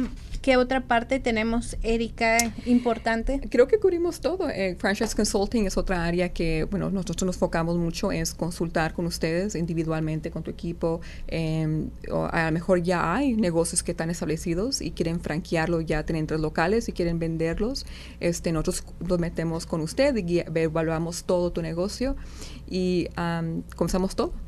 [0.46, 3.40] ¿Qué otra parte tenemos, Erika, importante?
[3.50, 4.48] Creo que cubrimos todo.
[4.48, 9.06] Eh, franchise Consulting es otra área que, bueno, nosotros nos enfocamos mucho, es consultar con
[9.06, 11.00] ustedes individualmente, con tu equipo.
[11.26, 11.90] Em,
[12.30, 16.38] a lo mejor ya hay negocios que están establecidos y quieren franquearlo, ya tienen tres
[16.38, 17.84] locales y quieren venderlos.
[18.20, 22.14] Este, nosotros nos metemos con usted y evaluamos todo tu negocio
[22.68, 23.08] y
[23.74, 24.45] comenzamos todo.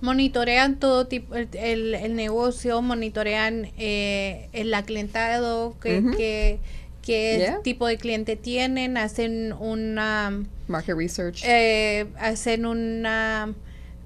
[0.00, 6.58] Monitorean todo tipo, el, el, negocio, monitorean eh, el aclientado, que,
[7.02, 10.42] qué tipo de cliente tienen, hacen una...
[10.68, 11.42] Market research.
[11.44, 13.54] Eh, hacen una...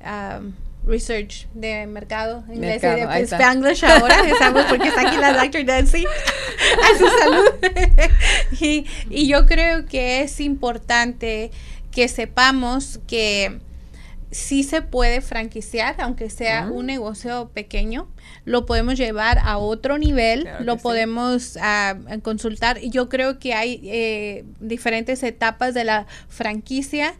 [0.05, 0.53] Um,
[0.87, 5.65] research de mercado, inglés y de Spanglish ahora, estamos porque está aquí la Dr.
[5.65, 8.11] Nancy a su salud.
[8.61, 11.51] y, y yo creo que es importante
[11.91, 13.61] que sepamos que
[14.35, 16.71] sí se puede franquiciar, aunque sea ah.
[16.71, 18.09] un negocio pequeño,
[18.45, 22.81] lo podemos llevar a otro nivel, lo podemos ah, consultar.
[22.81, 27.15] Yo creo que hay eh, diferentes etapas de la franquicia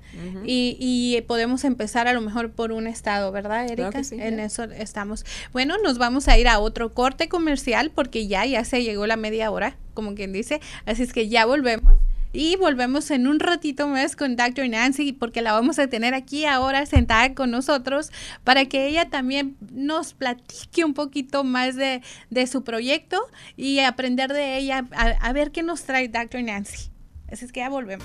[0.45, 4.03] y, podemos empezar a lo mejor por un estado, ¿verdad, Erika?
[4.11, 5.25] en eso estamos.
[5.53, 9.17] Bueno, nos vamos a ir a otro corte comercial porque ya, ya se llegó la
[9.17, 11.95] media hora, como quien dice, así es que ya volvemos.
[12.35, 14.69] Y volvemos en un ratito más con Dr.
[14.69, 18.11] Nancy porque la vamos a tener aquí ahora sentada con nosotros
[18.43, 22.03] para que ella también nos platique un poquito más de,
[22.49, 23.21] su proyecto
[23.57, 26.43] y aprender de ella a, ver qué nos trae Dr.
[26.43, 26.91] Nancy.
[27.31, 28.05] Así es que ya volvemos.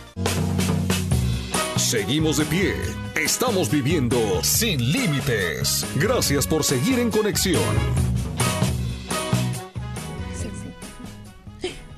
[1.76, 2.74] Seguimos de pie.
[3.16, 5.88] Estamos viviendo sin límites.
[5.96, 8.09] Gracias por seguir en conexión.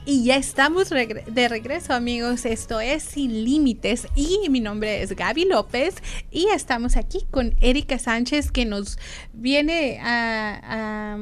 [0.04, 4.08] Y ya estamos de regreso amigos, esto es Sin Límites.
[4.16, 5.96] Y mi nombre es Gaby López.
[6.32, 8.98] Y estamos aquí con Erika Sánchez que nos
[9.32, 11.18] viene a,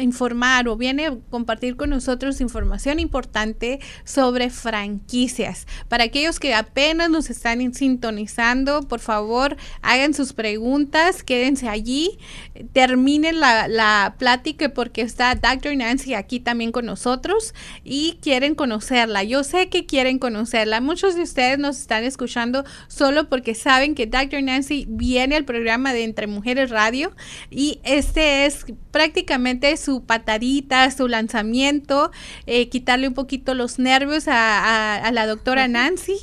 [0.00, 5.66] informar o viene a compartir con nosotros información importante sobre franquicias.
[5.88, 12.18] Para aquellos que apenas nos están sintonizando, por favor, hagan sus preguntas, quédense allí,
[12.72, 15.76] terminen la, la plática porque está Dr.
[15.76, 19.24] Nancy aquí también con nosotros y quieren conocerla.
[19.24, 20.80] Yo sé que quieren conocerla.
[20.80, 24.42] Muchos de ustedes nos están escuchando solo porque saben que Dr.
[24.42, 27.14] Nancy viene al programa de Entre Mujeres Radio
[27.50, 32.10] y este es prácticamente su patadita, su lanzamiento,
[32.46, 36.16] eh, quitarle un poquito los nervios a, la doctora Nancy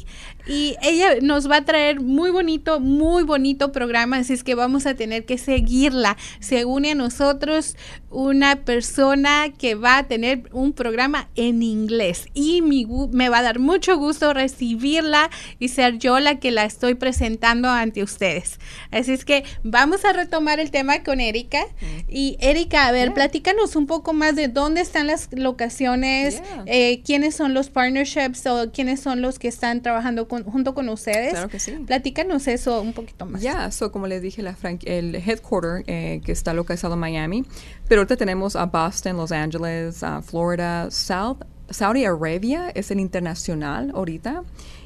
[0.45, 4.86] y ella nos va a traer muy bonito, muy bonito programa, así es que vamos
[4.86, 6.17] a tener que seguirla.
[6.39, 7.75] Se une a nosotros
[8.10, 13.60] una persona que va a tener un programa en inglés y me va a dar
[13.60, 15.29] mucho gusto recibirla
[15.60, 18.60] y ser yo la que la estoy presentando ante ustedes.
[18.91, 21.65] Así es que vamos a retomar el tema con Erika.
[22.08, 27.36] Y Erika, a ver, platícanos un poco más de dónde están las locaciones, eh, quiénes
[27.36, 31.31] son los partnerships o quiénes son los que están trabajando junto con ustedes.
[31.31, 31.71] Claro que sí.
[31.85, 33.41] Platícanos eso un poquito más.
[33.41, 37.45] Ya, so como les dije, la el headquarter eh, que está localizado en Miami,
[37.87, 41.37] pero ahorita tenemos a Boston, Los Angeles, a Florida, South,
[41.69, 44.43] Saudi Arabia es el internacional ahorita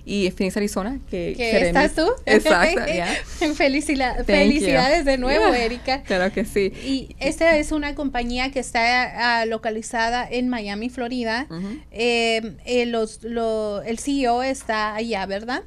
[0.08, 1.00] y Phoenix, Arizona.
[1.10, 1.34] Que,
[1.68, 2.08] estás tú.
[2.26, 2.82] Exacto,
[3.56, 6.02] felicidades de nuevo, Erika.
[6.04, 6.72] Claro que sí.
[6.86, 11.48] Y esta es una compañía que está ah, localizada en Miami, Florida.
[11.92, 15.64] Eh, eh, los, el CEO está allá, ¿verdad?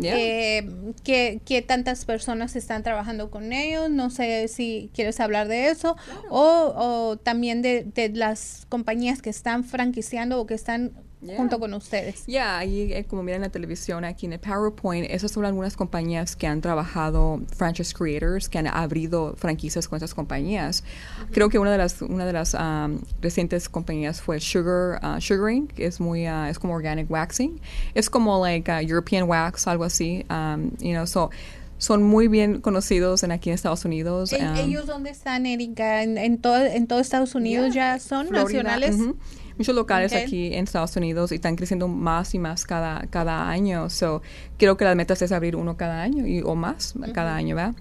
[0.00, 0.70] Eh,
[1.02, 3.90] ¿qué, tantas personas están trabajando con ellos?
[3.90, 5.96] No sé si quieres hablar de eso.
[6.30, 10.92] O, también de, de las compañías que están franquiciando o que están
[11.36, 12.24] junto con ustedes.
[12.26, 16.34] Ya, ahí eh, como miran la televisión, aquí en el PowerPoint, esas son algunas compañías
[16.36, 20.84] que han trabajado, franchise creators, que han abrido franquicias con esas compañías.
[21.30, 25.68] Creo que una de las, una de las um, recientes compañías fue Sugar, uh, Sugaring,
[25.68, 27.60] que es muy, uh, es como organic waxing.
[27.94, 30.24] Es como like uh, European wax, algo así.
[30.28, 31.30] Um, you know, so
[31.78, 34.32] son muy bien conocidos en aquí en Estados Unidos.
[34.32, 36.02] ¿E- um, ¿Ellos dónde están, Erika?
[36.02, 38.96] ¿En, en todo, en todo Estados Unidos ya son Florida, nacionales?
[39.58, 43.90] Muchos locales aquí en Estados Unidos y están creciendo más y más cada, cada año.
[43.90, 44.22] So,
[44.58, 47.74] creo que la meta es abrir uno cada año y, o más cada año, ¿verdad?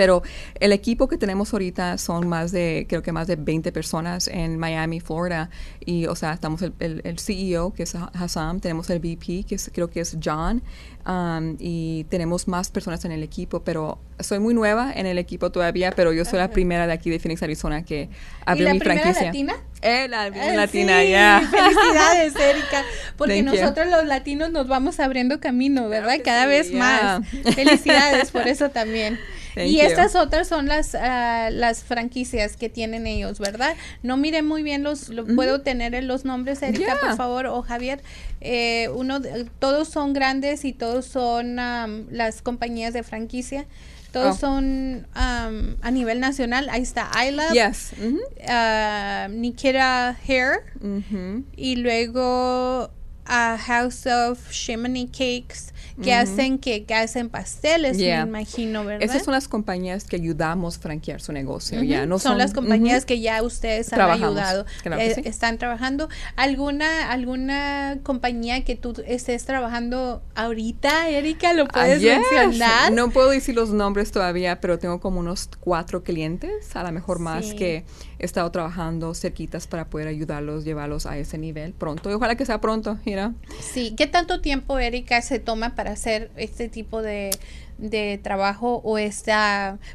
[0.00, 0.22] Pero
[0.58, 4.58] el equipo que tenemos ahorita son más de, creo que más de 20 personas en
[4.58, 5.50] Miami, Florida.
[5.84, 9.56] Y, o sea, estamos el, el, el CEO, que es Hassam, tenemos el VP, que
[9.56, 10.62] es, creo que es John,
[11.06, 13.60] um, y tenemos más personas en el equipo.
[13.60, 17.10] Pero soy muy nueva en el equipo todavía, pero yo soy la primera de aquí
[17.10, 18.08] de Phoenix, Arizona, que
[18.46, 19.26] abrió mi franquicia.
[19.26, 19.54] latina?
[19.82, 21.42] Eh, la primera Eh, latina, sí, ya.
[21.50, 22.84] Felicidades, Erika.
[23.16, 23.60] Porque Thank you.
[23.60, 26.16] nosotros los latinos nos vamos abriendo camino, ¿verdad?
[26.22, 27.26] Cada sí, vez más.
[27.54, 29.18] Felicidades por eso también.
[29.54, 29.82] Thank y you.
[29.82, 33.74] estas otras son las ah, las franquicias que tienen ellos, ¿verdad?
[34.02, 37.00] No miré muy bien los, lo- puedo tener los nombres, Erika, Yeah.
[37.00, 38.00] por favor, o Javier.
[38.42, 39.20] Eh, uno,
[39.58, 43.64] todos son grandes y todos son am, las compañías de franquicia.
[44.12, 44.40] Todos Oh.
[44.40, 46.68] son am, a nivel nacional.
[46.70, 47.92] Ahí está Isla, Yes.
[48.00, 48.18] ujú,
[48.48, 51.44] ah, Nikita Hair ujú.
[51.56, 52.90] y luego
[53.26, 58.24] a House of Shimony Cakes que hacen que, que hacen pasteles, Yeah.
[58.24, 59.02] me imagino, ¿verdad?
[59.02, 61.82] Esas son las compañías que ayudamos a franquear su negocio.
[61.82, 65.22] Ya no son, las compañías que ya ustedes han Trabajamos, ayudado, claro que eh, sí.
[65.24, 66.08] están trabajando.
[66.36, 71.52] ¿Alguna alguna compañía que tú estés trabajando ahorita, Erika?
[71.52, 72.18] ¿Lo Ah, puedes yes.
[72.32, 72.92] mencionar?
[72.92, 77.18] No puedo decir los nombres todavía, pero tengo como unos cuatro clientes, a lo mejor
[77.18, 77.56] más, Sí.
[77.56, 77.84] que
[78.20, 82.10] he estado trabajando cerquitas para poder ayudarlos, llevarlos a ese nivel pronto.
[82.10, 83.34] Y ojalá que sea pronto, you know.
[83.60, 87.30] Sí, ¿qué tanto tiempo, Erika, se toma para hacer este tipo de,
[87.78, 89.32] de trabajo o este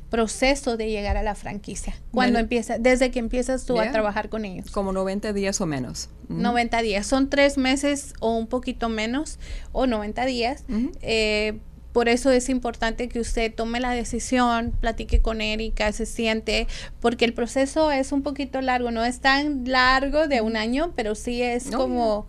[0.09, 1.95] proceso de llegar a la franquicia?
[2.11, 4.71] Cuando empieza, desde que empiezas tú a trabajar con ellos.
[4.71, 6.09] Como 90 días o menos.
[6.27, 6.41] Ujú.
[6.41, 9.37] 90 días, son tres meses o un poquito menos,
[9.71, 10.65] o 90 días.
[11.03, 11.59] Eh,
[11.95, 16.67] por eso es importante que usted tome la decisión, platique con Erika, se siente,
[16.99, 21.15] porque el proceso es un poquito largo, no es tan largo de un año, pero
[21.15, 22.25] sí es No, como,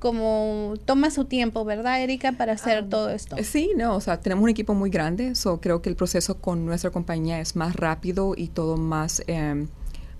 [0.00, 3.36] como toma su tiempo, ¿verdad, Erika, para hacer Ah, todo esto?
[3.36, 6.38] Eh, Sí, no, o sea, tenemos un equipo muy grande, so creo que el proceso
[6.40, 9.68] con nuestra compañía es más rápido y todo más em,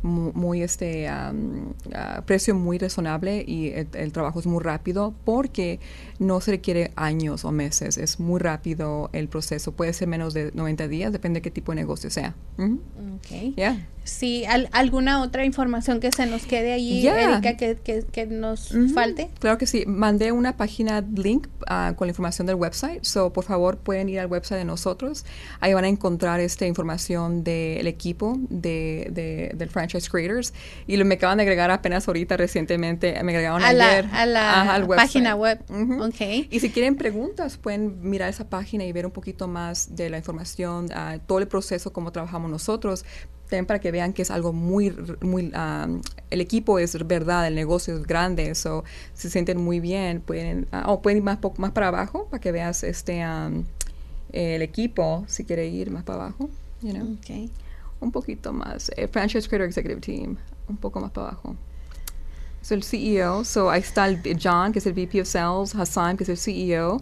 [0.02, 1.32] mu- muy este a
[2.26, 5.80] precio muy razonable y el, el trabajo es muy rápido porque
[6.18, 10.50] no se requiere años o meses, es muy rápido el proceso, puede ser menos de
[10.54, 12.34] 90 días, depende de qué tipo de negocio sea.
[13.18, 13.54] Okay.
[13.56, 13.86] Yeah.
[14.46, 17.06] Al- ¿alguna otra información que se nos quede allí.
[17.06, 19.28] Erika, que, que, que nos falte?
[19.40, 19.84] Claro que sí.
[19.86, 23.04] Mandé una página link ah, con la información del website.
[23.04, 25.24] So, por favor, pueden ir al website de nosotros.
[25.60, 30.54] Ahí van a encontrar esta información del equipo de, de- del Franchise Creators.
[30.86, 33.12] Y lo, me acaban de agregar apenas ahorita recientemente.
[33.24, 34.06] Me agregaron A la- ayer.
[34.12, 35.06] a la Ajá, al website.
[35.08, 35.60] página web.
[35.68, 36.04] Ujú.
[36.04, 36.46] Ok.
[36.50, 40.18] Y si quieren preguntas, pueden mirar esa página y ver un poquito más de la
[40.18, 43.04] información, ah, todo el proceso, cómo trabajamos nosotros.
[43.48, 45.86] También para que vean que es algo muy, muy, ah,
[46.30, 48.82] el equipo es verdad, el negocio es grande, eso
[49.14, 52.82] se sienten muy bien, pueden, o pueden ir más, más para abajo para que veas
[52.82, 53.22] este,
[54.32, 56.50] el equipo, si quiere ir más para abajo,
[56.82, 57.50] you know, Ok.
[58.00, 60.36] un poquito más, eh, Franchise Creator Executive Team,
[60.68, 61.54] un poco más para abajo.
[62.60, 66.16] Es el CEO, so ahí está el John, que es el VP of Sales, Hassan,
[66.16, 67.00] que es el CEO,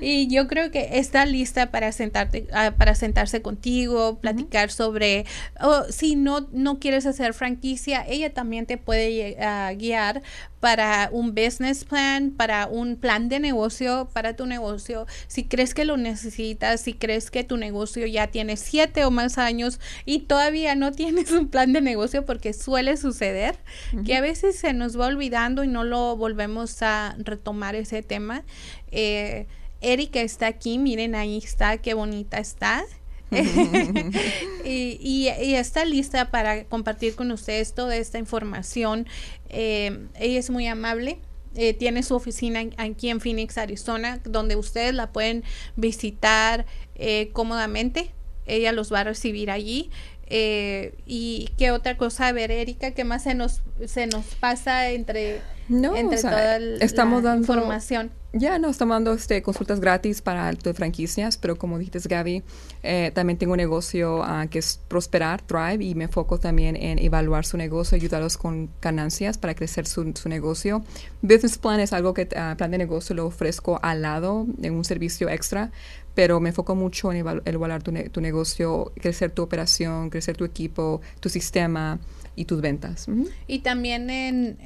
[0.00, 5.24] y yo creo que está lista para sentarte, ah, para sentarse contigo, platicar sobre,
[5.60, 10.22] oh, si no, no quieres hacer franquicia, ella también te puede ah, guiar
[10.60, 15.06] para un business plan, para un plan de negocio para tu negocio.
[15.26, 19.38] Si crees que lo necesitas, si crees que tu negocio ya tiene siete o más
[19.38, 23.58] años y todavía no tienes un plan de negocio porque suele suceder
[24.04, 28.44] que a veces se nos va olvidando y no lo volvemos a retomar ese tema.
[28.90, 29.46] Eh,
[29.80, 32.84] Erika está aquí, miren ahí está, qué bonita está.
[34.64, 39.06] y, está lista para compartir con ustedes toda esta información.
[39.48, 41.18] Eh, ella es muy amable.
[41.54, 45.42] Eh, tiene su oficina aquí en Phoenix, Arizona, donde ustedes la pueden
[45.76, 48.10] visitar eh, cómodamente.
[48.46, 49.90] Ella los va a recibir allí.
[50.28, 55.40] y qué otra cosa, a ver, Erika, ¿qué más se nos, se nos pasa entre,
[55.68, 58.10] entre toda estamos la dando, información?
[58.38, 62.42] Ya no estamos dando este, consultas gratis para de franquicias, pero como dijiste Gaby,
[62.82, 66.98] eh, también tengo un negocio ah, que es Prosperar, Thrive, y me enfoco también en
[66.98, 70.84] evaluar su negocio, ayudarlos con ganancias para crecer su, negocio.
[71.22, 74.84] Business Plan es algo que, uh, plan de negocio lo ofrezco al lado de un
[74.84, 75.70] servicio extra,
[76.14, 81.00] pero me enfoco mucho en evaluar tu, tu, negocio, crecer tu operación, crecer tu equipo,
[81.20, 81.98] tu sistema
[82.36, 83.06] y tus ventas.
[83.48, 84.58] Y también en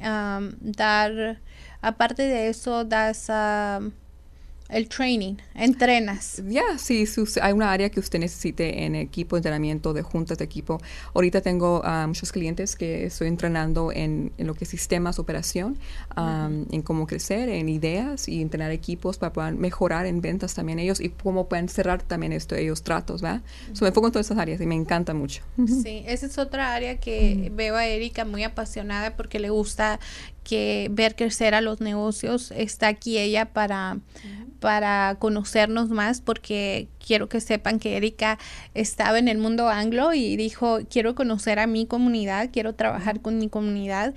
[0.61, 1.39] dar
[1.81, 3.91] Aparte de eso, das um,
[4.71, 6.41] el training, entrenas.
[6.47, 7.05] Ya, sí,
[7.41, 10.81] hay una área que usted necesite en equipo, entrenamiento, de juntas de equipo.
[11.13, 15.77] Ahorita tengo uh, muchos clientes que estoy entrenando en, lo que es sistemas, operación,
[16.15, 20.79] um, en cómo crecer, en ideas y entrenar equipos para poder mejorar en ventas también
[20.79, 23.41] ellos y cómo pueden cerrar también esto, ellos tratos, ¿va?
[23.81, 25.43] me enfoco en todas esas áreas y me encanta mucho.
[25.67, 29.99] Sí, esa es otra área que veo a Erika muy apasionada porque le gusta
[30.51, 32.51] que ver crecer a los negocios.
[32.51, 33.99] Está aquí ella para,
[34.59, 38.37] para conocernos más porque quiero que sepan que Erika
[38.73, 43.39] estaba en el mundo anglo y dijo, quiero conocer a mi comunidad, quiero trabajar con
[43.39, 44.13] mi comunidad.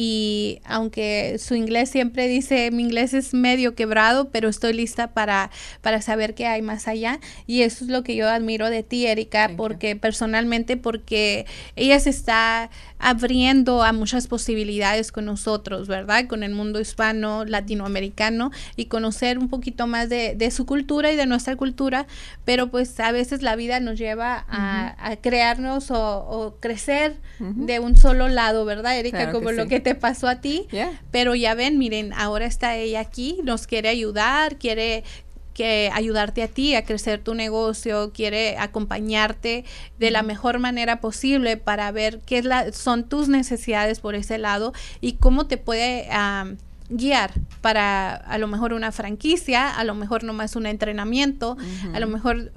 [0.00, 5.50] Y aunque su inglés siempre dice, mi inglés es medio quebrado, pero estoy lista para,
[5.80, 7.18] para saber qué hay más allá.
[7.48, 12.10] Y eso es lo que yo admiro de ti, Erika, porque personalmente, porque ella se
[12.10, 12.70] está
[13.00, 16.28] abriendo a muchas posibilidades con nosotros, ¿verdad?
[16.28, 21.16] Con el mundo hispano, latinoamericano y conocer un poquito más de, de su cultura y
[21.16, 22.06] de nuestra cultura,
[22.44, 28.28] pero pues a veces la vida nos lleva a, crearnos o, crecer de un solo
[28.28, 29.32] lado, ¿verdad, Erika?
[29.32, 30.66] Como lo que te pasó a ti.
[31.10, 35.04] Pero ya ven, miren, ahora está ella aquí, nos quiere ayudar, quiere
[35.58, 39.64] que ayudarte a ti a crecer tu negocio, quiere acompañarte
[39.98, 45.14] de la mejor manera posible para ver qué son tus necesidades por ese lado y
[45.14, 46.06] cómo te puede
[46.90, 51.56] guiar para a lo mejor una franquicia, a lo mejor nomás un entrenamiento,
[51.92, 52.50] a lo mejor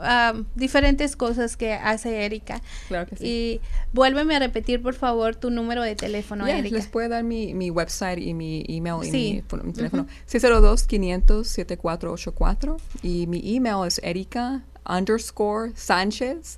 [0.56, 2.62] diferentes cosas que hace Erika.
[2.88, 3.26] Claro que sí.
[3.26, 3.60] Y
[3.94, 6.78] vuélveme a repetir, por favor, tu número de teléfono, Erika.
[6.78, 10.08] Les puedo dar mi, mi website y mi email y mi, teléfono.
[10.30, 16.58] 602-500-7484 y mi email es erika underscore Sánchez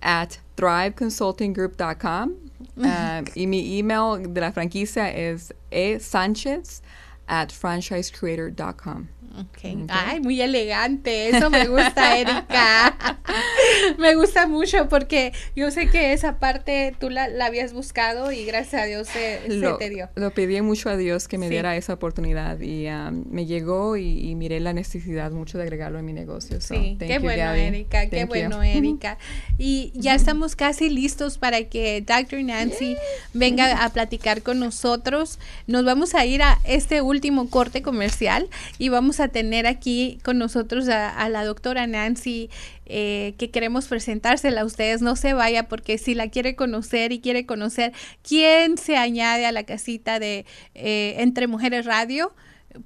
[0.00, 6.82] at thriveconsultinggroup.com um, y mi email de la franquicia es e Sánchez
[7.28, 9.08] at franchisecreator.com.
[9.34, 9.86] Okay.
[9.88, 11.30] Ay, muy elegante.
[11.30, 13.18] Eso me gusta, Erika.
[13.98, 18.82] me gusta mucho porque yo sé que esa parte tú la, habías buscado y gracias
[18.82, 19.40] a Dios se,
[19.78, 20.10] te dio.
[20.16, 24.34] Lo pedí mucho a Dios que me diera esa oportunidad y um, me llegó y,
[24.34, 26.60] miré la necesidad mucho de agregarlo en mi negocio.
[26.60, 28.08] sí, qué bueno, Erika.
[28.08, 29.18] Qué bueno, Erika.
[29.56, 32.42] Y ya estamos casi listos para que Dr.
[32.42, 32.96] Nancy
[33.32, 35.38] venga a platicar con nosotros.
[35.66, 40.18] Nos vamos a ir a este último corte comercial y vamos a a tener aquí
[40.22, 42.50] con nosotros a, la doctora Nancy,
[42.84, 45.00] eh, que queremos presentársela a ustedes.
[45.00, 47.92] No se vaya porque si la quiere conocer y quiere conocer
[48.22, 50.44] quién se añade a la casita de
[50.74, 52.34] eh, Entre Mujeres Radio,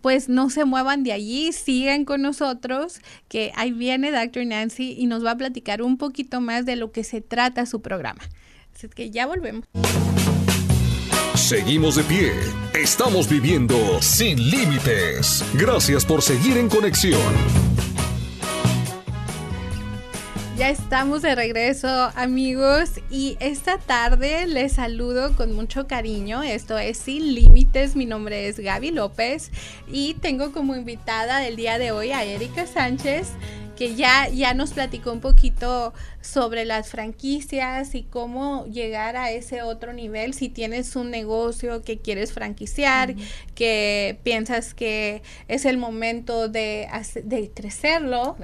[0.01, 4.47] pues no se muevan de allí, sigan con nosotros, que ahí viene Dr.
[4.47, 7.83] Nancy y nos va a platicar un poquito más de lo que se trata su
[7.83, 8.23] programa.
[8.75, 9.65] Así que ya volvemos.
[11.47, 12.33] Seguimos de pie.
[12.75, 15.45] Estamos viviendo sin límites.
[15.55, 17.21] Gracias por seguir en conexión.
[20.59, 26.43] Ya estamos de regreso amigos y esta tarde les saludo con mucho cariño.
[26.43, 29.53] Esto es Sin Límites, mi nombre es Gaby López
[29.87, 33.29] y tengo como invitada del día de hoy a Erika Sánchez
[33.77, 39.63] que ya, ya nos platicó un poquito sobre las franquicias y cómo llegar a ese
[39.63, 40.35] otro nivel.
[40.35, 43.15] Si tienes un negocio que quieres franquiciar,
[43.55, 46.89] que piensas que es el momento de,
[47.23, 48.37] de crecerlo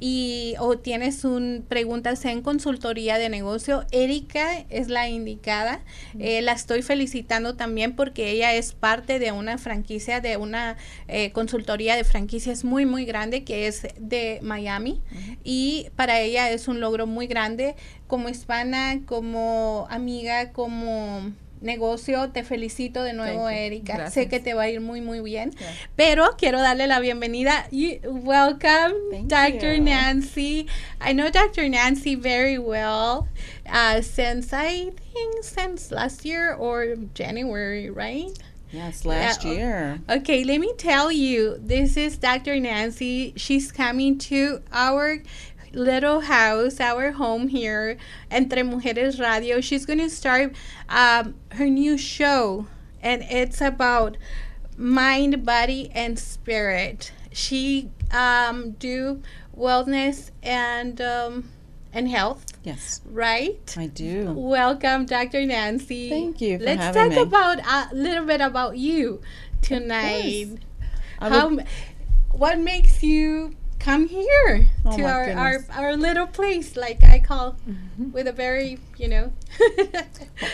[0.00, 5.80] y o tienes un preguntas en consultoría de negocio, Erika es la indicada.
[6.18, 10.76] Eh, la estoy felicitando también porque ella es parte de una franquicia, de una
[11.08, 15.00] eh, consultoría de franquicias muy, muy grande que es de Miami.
[15.44, 17.74] Y para ella es un logro muy grande
[18.06, 22.30] como hispana, como amiga, como negocio.
[22.30, 24.10] Te felicito de nuevo, Erika.
[24.10, 25.54] Sé que te va a ir muy, muy bien.
[25.96, 27.68] Pero quiero darle la bienvenida.
[28.04, 29.78] welcome, Dr.
[29.80, 30.66] Nancy.
[31.00, 31.68] I know Dr.
[31.68, 33.28] Nancy very well
[33.70, 38.30] uh, since I think since last year or January, right?
[38.70, 39.98] Yes, last year.
[40.10, 42.60] Okay, let me tell you, this is Dr.
[42.60, 43.32] Nancy.
[43.36, 45.22] She's coming to our
[45.72, 47.96] little house, our home here,
[48.30, 49.60] Entre Mujeres Radio.
[49.60, 50.54] She's going to start
[50.88, 52.66] um, her new show,
[53.02, 54.16] and it's about
[54.76, 57.12] mind, body, and spirit.
[57.32, 59.22] She um, do
[59.56, 61.50] wellness and um,
[61.92, 62.44] and health.
[62.64, 63.00] Yes.
[63.04, 63.74] Right?
[63.76, 64.32] I do.
[64.32, 65.44] Welcome, Dr.
[65.44, 66.10] Nancy.
[66.10, 66.58] Thank you.
[66.58, 67.18] Let's talk me.
[67.18, 69.20] about a little bit about you
[69.62, 70.58] tonight.
[71.20, 71.58] How,
[72.30, 77.56] what makes you come here oh to our, our, our little place like i call
[77.68, 78.10] mm-hmm.
[78.12, 79.32] with a very you know.
[79.60, 80.02] Well,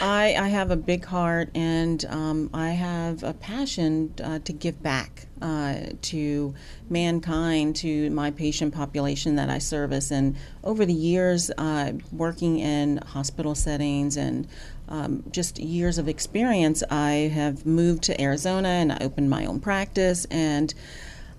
[0.03, 4.83] I, I have a big heart and um, i have a passion uh, to give
[4.83, 6.55] back uh, to
[6.89, 10.11] mankind to my patient population that i service.
[10.11, 14.47] And over the years uh, working in hospital settings and
[14.89, 19.61] um, just years of experience i have moved to arizona and i opened my own
[19.61, 20.27] practice.
[20.27, 20.75] And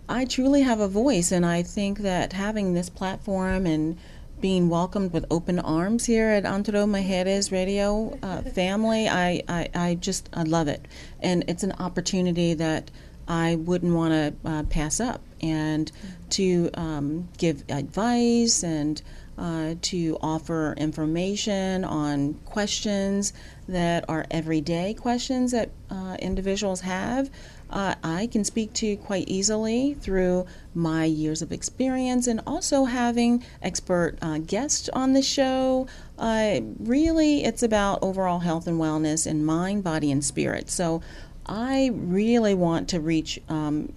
[0.07, 3.97] I truly have a voice, and I think that having this platform and
[4.39, 9.95] being welcomed with open arms here at Antro Mujeres Radio uh, family, I, I, I,
[9.95, 10.85] just I love it.
[11.21, 12.91] And it's an opportunity that
[13.27, 15.21] I wouldn't want to uh, pass up.
[15.41, 15.91] And
[16.31, 19.01] to um, give advice and
[19.37, 23.33] uh, to offer information on questions
[23.67, 27.29] that are everyday questions that uh, individuals have
[27.75, 33.43] uh, I can speak to quite easily through my years of experience and also having
[33.61, 35.85] expert uh, guests on the show.
[36.17, 40.69] Uh, really, it's about overall health and wellness in mind, body, and spirit.
[40.69, 41.01] So
[41.45, 43.39] I really want to reach.
[43.49, 43.91] Um,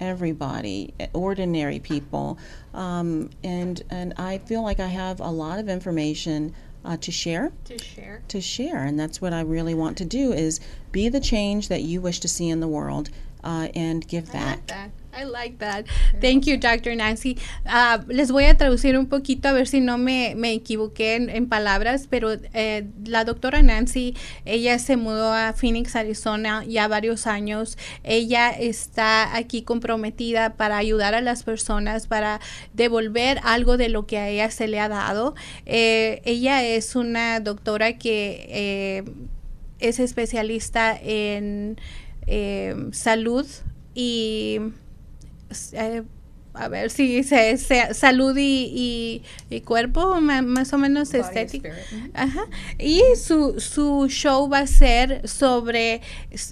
[0.00, 2.36] everybody, ordinary people,
[2.74, 6.52] um, and and I feel like I have a lot of information
[6.84, 7.52] uh, to share.
[7.64, 8.22] To share.
[8.28, 10.60] To share, and that's what I really want to do is
[10.92, 13.10] be the change that you wish to see in the world,
[13.42, 14.90] uh, and give back.
[15.16, 15.86] I like that.
[16.20, 16.96] Thank you, Dr.
[16.96, 17.38] Nancy.
[17.64, 21.30] Uh, les voy a traducir un poquito a ver si no me, me equivoqué en,
[21.30, 27.26] en, palabras, pero eh, la doctora Nancy, ella se mudó a Phoenix, Arizona ya varios
[27.26, 27.78] años.
[28.02, 32.40] Ella está aquí comprometida para ayudar a las personas, para
[32.72, 35.34] devolver algo de lo que a ella se le ha dado.
[35.66, 39.04] Eh, ella es una doctora que eh,
[39.78, 41.78] es especialista en
[42.26, 43.46] eh, salud
[43.94, 44.60] y
[45.72, 46.02] eh,
[46.54, 51.68] a ver si se, salud y, y, cuerpo más, o menos estético.
[52.14, 52.44] Ajá.
[52.78, 56.00] Y su, su show va a ser sobre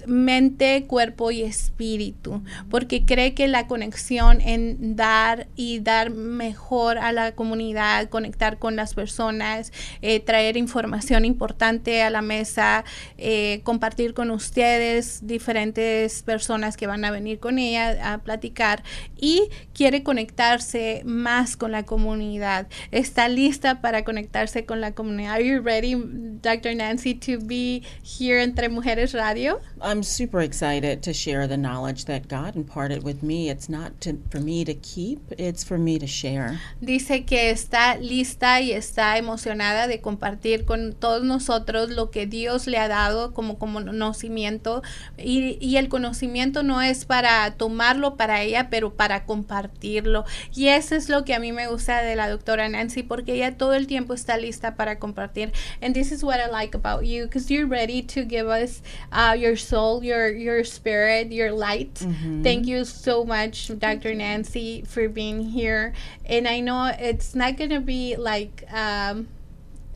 [0.05, 7.11] mente, cuerpo y espíritu, porque cree que la conexión en dar y dar mejor a
[7.11, 12.83] la comunidad, conectar con las personas, eh, traer información importante a la mesa,
[13.17, 18.83] eh, compartir con ustedes diferentes personas que van a venir con ella a platicar
[19.17, 22.67] y quiere conectarse más con la comunidad.
[22.91, 25.33] Está lista para conectarse con la comunidad.
[25.33, 25.95] Are you ready,
[26.41, 26.75] Dr.
[26.75, 29.59] Nancy, to be here Entre Mujeres Radio?
[29.81, 33.49] I'm super excited to share the knowledge that God imparted with me.
[33.49, 36.59] It's not to, for me to keep, it's for me to share.
[36.81, 42.67] Dice que está lista y está emocionada de compartir con todos nosotros lo que Dios
[42.67, 44.81] le ha dado como, como conocimiento
[45.17, 50.25] y, y el conocimiento no es para tomarlo para ella, pero para compartir compartirlo.
[50.55, 53.57] Y eso es lo que a mí me gusta de la doctora Nancy, porque ella
[53.57, 55.51] todo el tiempo está lista para compartir.
[55.81, 58.81] And this is what I like about you, because you're ready to give us
[59.11, 62.05] uh, your soul, your, your spirit, your light.
[62.43, 64.13] Thank you so much, Dr.
[64.15, 65.93] Nancy, for being here.
[66.25, 69.27] And I know it's not going to be like, um,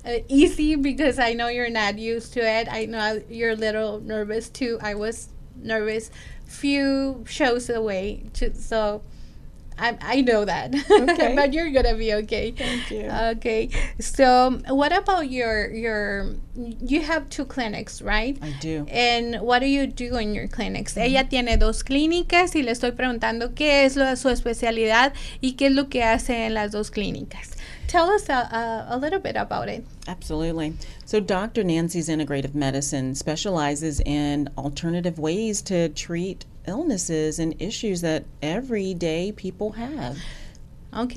[0.05, 2.67] uh, easy because I know you're not used to it.
[2.71, 4.79] I know you're a little nervous too.
[4.81, 5.29] I was
[5.61, 6.11] nervous
[6.47, 9.01] few shows away, to, so
[9.77, 10.73] I I know that.
[11.07, 11.35] Okay.
[11.35, 12.51] but you're gonna be okay.
[12.51, 13.09] Thank you.
[13.37, 13.69] Okay.
[13.99, 16.35] So what about your your?
[16.55, 18.37] You have two clinics, right?
[18.41, 18.85] I do.
[18.89, 20.97] And what do you do in your clinics?
[20.97, 25.67] Ella tiene dos clínicas y le estoy preguntando qué es lo, su especialidad y qué
[25.67, 27.56] es lo que hace en las dos clínicas.
[27.87, 29.85] Tell us a, a, a little bit about it.
[30.07, 30.73] Absolutely.
[31.05, 31.63] So, Dr.
[31.63, 39.71] Nancy's Integrative Medicine specializes in alternative ways to treat illnesses and issues that everyday people
[39.71, 40.17] have.
[40.93, 41.13] Ok.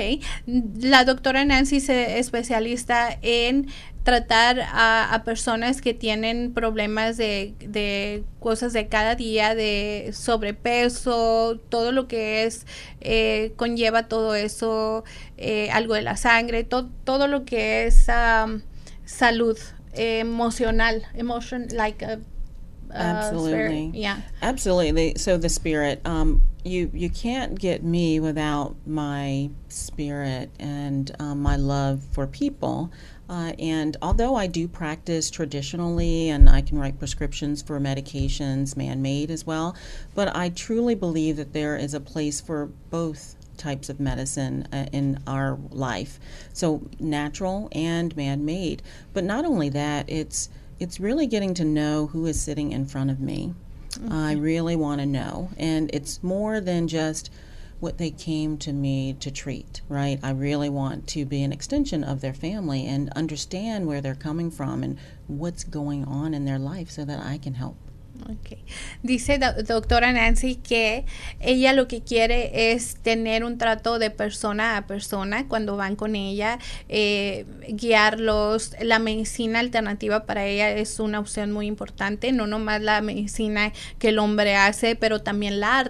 [0.47, 3.69] La doctora Nancy se especialista en
[4.03, 11.93] tratar a, personas que tienen problemas de, de cosas de cada día, de sobrepeso, todo
[11.93, 12.67] lo que es,
[13.01, 15.05] eh, conlleva todo eso,
[15.37, 18.63] eh, algo de la sangre, to- todo lo que es um,
[19.05, 19.57] salud
[19.93, 22.19] emocional, emotion, like a
[22.93, 23.51] Absolutely.
[23.51, 23.95] spirit.
[23.95, 24.21] Yeah.
[24.43, 25.15] Absolutely.
[25.17, 31.57] So the spirit, um, you you can't get me without my spirit and um, my
[31.57, 32.91] love for people.
[33.29, 39.03] Uh, and although I do practice traditionally and I can write prescriptions for medications, man
[39.03, 39.77] made as well,
[40.17, 44.87] but I truly believe that there is a place for both types of medicine uh,
[44.93, 46.19] in our life.
[46.53, 48.83] So natural and man made.
[49.13, 50.49] But not only that, it's
[50.81, 53.55] it's really getting to know who is sitting in front of me.
[53.97, 53.99] I
[54.35, 54.41] mm-hmm.
[54.41, 55.51] really want to know.
[55.59, 57.31] And it's more than just
[57.81, 60.19] what they came to me to treat, right?
[60.23, 64.51] I really want to be an extension of their family and understand where they're coming
[64.51, 67.77] from and what's going on in their life so that I can help.
[68.29, 68.59] Ok.
[69.03, 71.05] Dice do- doctora Nancy que
[71.41, 76.15] ella lo que quiere es tener un trato de persona a persona cuando van con
[76.15, 76.59] ella,
[76.89, 78.73] eh, guiarlos.
[78.83, 84.11] La medicina alternativa para ella es una opción muy importante, no nomás la medicina que
[84.11, 85.85] el hombre hace, pero también la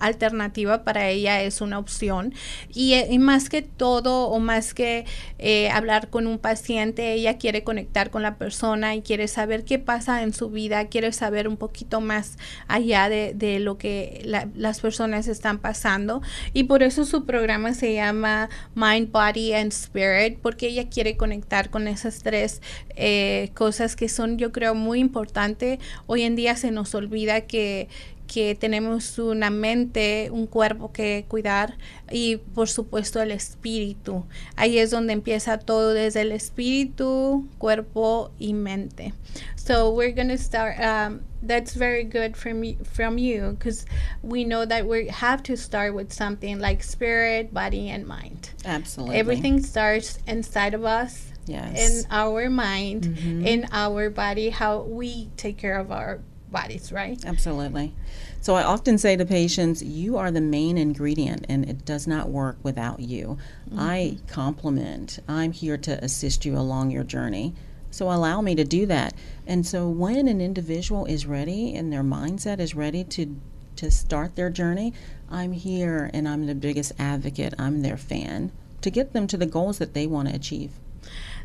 [0.00, 2.34] alternativa para ella es una opción.
[2.74, 5.04] Y, eh, más que todo, o más que
[5.38, 9.78] eh, hablar con un paciente, ella quiere conectar con la persona y quiere saber qué
[9.78, 14.48] pasa en su vida, quiere saber un poquito más allá de, de lo que la-
[14.54, 16.22] las personas están pasando.
[16.52, 21.70] Y por eso su programa se llama Mind, Body and Spirit, porque ella quiere conectar
[21.70, 22.62] con esas tres
[22.96, 25.78] eh, cosas que son, yo creo, muy importantes.
[26.06, 27.88] Hoy en día se nos olvida que
[28.32, 31.76] que tenemos una mente, un cuerpo que cuidar
[32.12, 34.24] y por supuesto el espíritu.
[34.54, 39.12] Ahí es donde empieza todo desde el espíritu, cuerpo y mente.
[39.56, 43.84] So we're going to start um, that's very good from you, from you because
[44.22, 48.50] we know that we have to start with something like spirit, body and mind.
[48.64, 49.16] Absolutely.
[49.16, 51.32] Everything starts inside of us.
[51.46, 52.04] Yes.
[52.04, 56.20] In our mind, in our body, how we take care of our
[56.50, 57.22] bodies, right?
[57.24, 57.94] Absolutely.
[58.40, 62.28] So I often say to patients, you are the main ingredient and it does not
[62.28, 63.38] work without you.
[63.68, 63.78] Mm-hmm.
[63.78, 65.18] I compliment.
[65.28, 67.54] I'm here to assist you along your journey.
[67.90, 69.14] So allow me to do that.
[69.46, 73.36] And so when an individual is ready and their mindset is ready to
[73.76, 74.92] to start their journey,
[75.30, 77.54] I'm here and I'm the biggest advocate.
[77.58, 80.72] I'm their fan to get them to the goals that they want to achieve.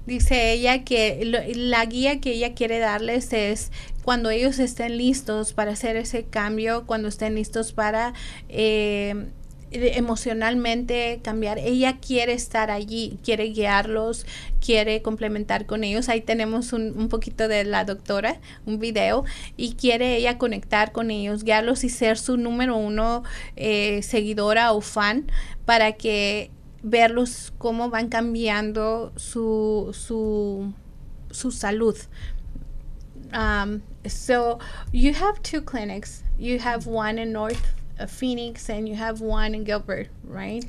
[0.05, 3.71] Dice ella que lo- la guía que ella quiere darles es
[4.03, 8.13] cuando ellos estén listos para hacer ese cambio, cuando estén listos para
[8.47, 9.25] eh,
[9.71, 11.57] emocionalmente cambiar.
[11.57, 14.25] Ella quiere estar allí, quiere guiarlos,
[14.63, 16.07] quiere complementar con ellos.
[16.07, 19.25] Ahí tenemos un, un poquito de la doctora, un video,
[19.57, 23.23] y quiere ella conectar con ellos, guiarlos y ser su número uno
[23.55, 25.29] eh, seguidora o fan
[25.65, 26.51] para que
[26.85, 30.73] verlos cómo van cambiando su, su,
[31.31, 31.97] su salud.
[33.33, 34.59] Um, so
[34.91, 36.23] you have two clinics.
[36.37, 40.63] You have one in North uh, Phoenix and you have one in Gilbert, right?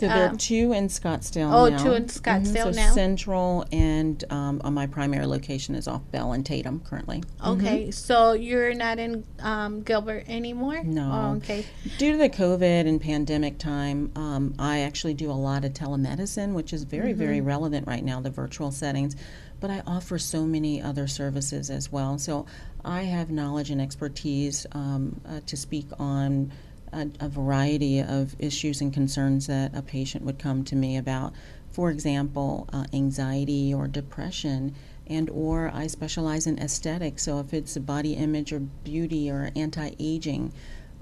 [0.00, 1.84] So there Um, are two in Scottsdale oh, now.
[1.84, 2.94] two in Scottsdale so now.
[2.94, 7.22] Central and um, uh, my primary location is off Bell and Tatum currently.
[7.46, 10.82] Okay, so you're not in um, Gilbert anymore?
[10.84, 11.10] No.
[11.12, 11.66] Oh, okay.
[11.98, 16.54] Due to the COVID and pandemic time, um, I actually do a lot of telemedicine,
[16.54, 19.16] which is very, very relevant right now, the virtual settings.
[19.60, 22.16] But I offer so many other services as well.
[22.16, 22.46] So
[22.82, 26.52] I have knowledge and expertise um, uh, to speak on
[26.92, 31.32] a, a variety of issues and concerns that a patient would come to me about.
[31.70, 34.74] For example, uh, anxiety or depression
[35.06, 37.24] and or I specialize in aesthetics.
[37.24, 40.52] So if it's body image or beauty or anti-aging,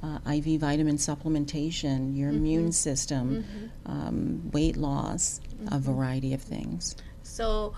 [0.02, 3.44] uh, IV vitamin supplementation, your immune system,
[3.86, 6.96] um, weight loss, a variety of things.
[7.22, 7.74] So,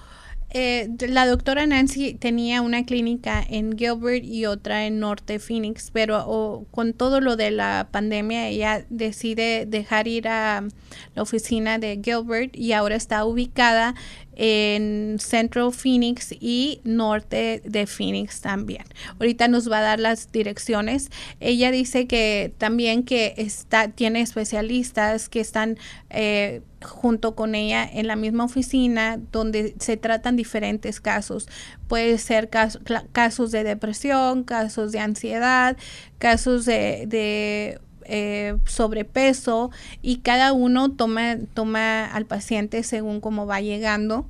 [0.53, 6.25] eh, la doctora Nancy tenía una clínica en Gilbert y otra en Norte Phoenix, pero
[6.27, 10.65] o, con todo lo de la pandemia ella decide dejar ir a
[11.15, 13.95] la oficina de Gilbert y ahora está ubicada
[14.35, 18.85] en Central Phoenix y norte de Phoenix también.
[19.19, 21.11] Ahorita nos va a dar las direcciones.
[21.41, 25.79] Ella dice que también que está tiene especialistas que están
[26.09, 31.49] eh, junto con ella en la misma oficina donde se tratan diferentes casos.
[31.89, 32.81] Puede ser caso,
[33.13, 35.77] casos de depresión, casos de ansiedad,
[36.19, 39.71] casos de, de eh, sobrepeso
[40.03, 44.27] y cada uno toma, toma al paciente según cómo va llegando.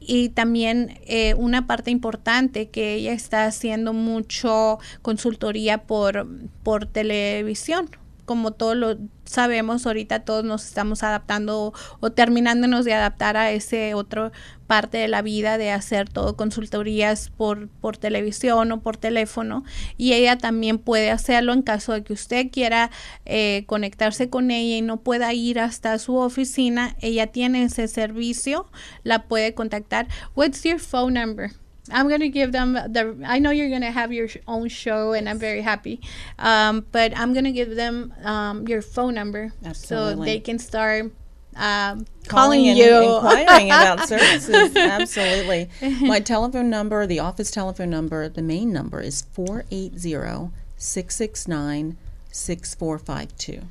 [0.00, 6.26] Y también eh, una parte importante que ella está haciendo mucho consultoría por,
[6.62, 7.90] por televisión
[8.30, 13.94] como todos lo sabemos, ahorita todos nos estamos adaptando o, terminándonos de adaptar a ese
[13.94, 14.30] otro
[14.68, 19.64] parte de la vida de hacer todo consultorías por, por televisión o por teléfono
[19.96, 22.92] y ella también puede hacerlo en caso de que usted quiera
[23.26, 28.70] eh, conectarse con ella y no pueda ir hasta su oficina, ella tiene ese servicio,
[29.02, 30.06] la puede contactar.
[30.36, 31.50] What's your phone number?
[31.90, 33.16] I'm going to give them the.
[33.24, 36.00] I know you're going to have your own show, and I'm very happy.
[36.38, 40.26] Um, but I'm going to give them um, your phone number Absolutely.
[40.26, 41.12] so they can start
[41.56, 44.76] um, calling, calling and you, inquiring about services.
[44.76, 45.68] Absolutely.
[46.00, 51.96] My telephone number, the office telephone number, the main number is 480 669
[52.32, 53.62] 6452.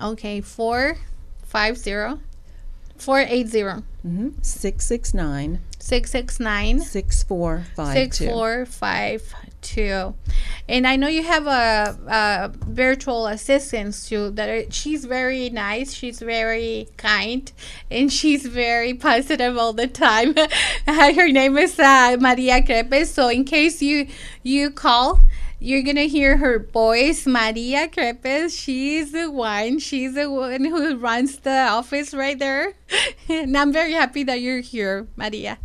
[0.00, 0.96] Okay, four
[1.44, 2.20] five zero
[2.96, 4.40] four eight zero Mm-hmm.
[5.86, 8.24] 669 six six nine 6452.
[8.24, 10.14] 6452
[10.68, 15.92] and i know you have a, a virtual assistant too that are, she's very nice
[15.92, 17.52] she's very kind
[17.88, 20.34] and she's very positive all the time
[20.86, 24.08] her name is uh, maria crepes so in case you
[24.42, 25.20] you call
[25.58, 31.38] you're gonna hear her voice maria crepes she's the one she's the one who runs
[31.40, 32.74] the office right there
[33.28, 35.58] and i'm very happy that you're here maria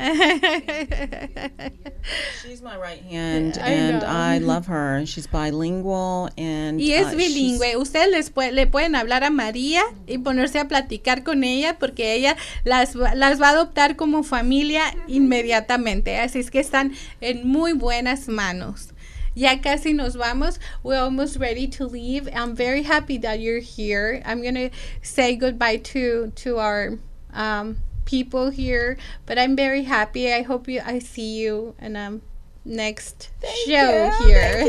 [2.43, 4.05] She's my right hand, I and know.
[4.07, 5.05] I love her.
[5.05, 7.77] She's bilingual, and Y es uh, she's- bilingüe.
[7.77, 12.13] Ustedes les pue- le pueden hablar a María y ponerse a platicar con ella porque
[12.15, 16.17] ella las, va- las va a adoptar como familia inmediatamente.
[16.17, 18.89] Así es que están en muy buenas manos.
[19.37, 20.57] Ya casi nos vamos.
[20.81, 22.27] We're almost ready to leave.
[22.33, 24.19] I'm very happy that you're here.
[24.25, 24.71] I'm going to
[25.03, 26.97] say goodbye to, to our
[27.33, 30.33] um, people here, but I'm very happy.
[30.33, 32.23] I hope you I see you in um
[32.65, 33.29] next
[33.67, 34.53] show here.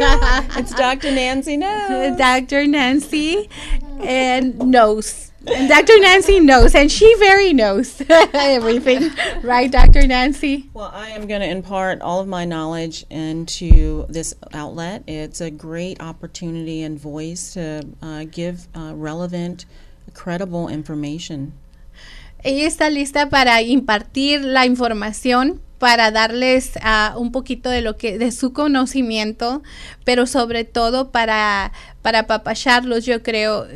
[0.61, 1.13] it's Dr.
[1.13, 2.15] Nancy No.
[2.19, 2.67] Dr.
[2.67, 3.49] Nancy
[4.01, 5.33] and knows.
[5.51, 5.99] And Dr.
[6.01, 8.03] Nancy knows, and she very knows
[8.35, 9.11] everything,
[9.43, 10.07] right, Dr.
[10.07, 10.69] Nancy?
[10.75, 15.05] Well, I am going to impart all of my knowledge into this outlet.
[15.07, 19.65] It's a great opportunity and voice to uh, give uh, relevant,
[20.15, 21.53] credible information.
[22.45, 28.19] Ella está lista para impartir la información, para darles ah, un poquito de lo que
[28.19, 29.63] de su conocimiento,
[30.05, 31.73] pero sobre todo para
[32.03, 33.67] para apapacharlos, yo creo.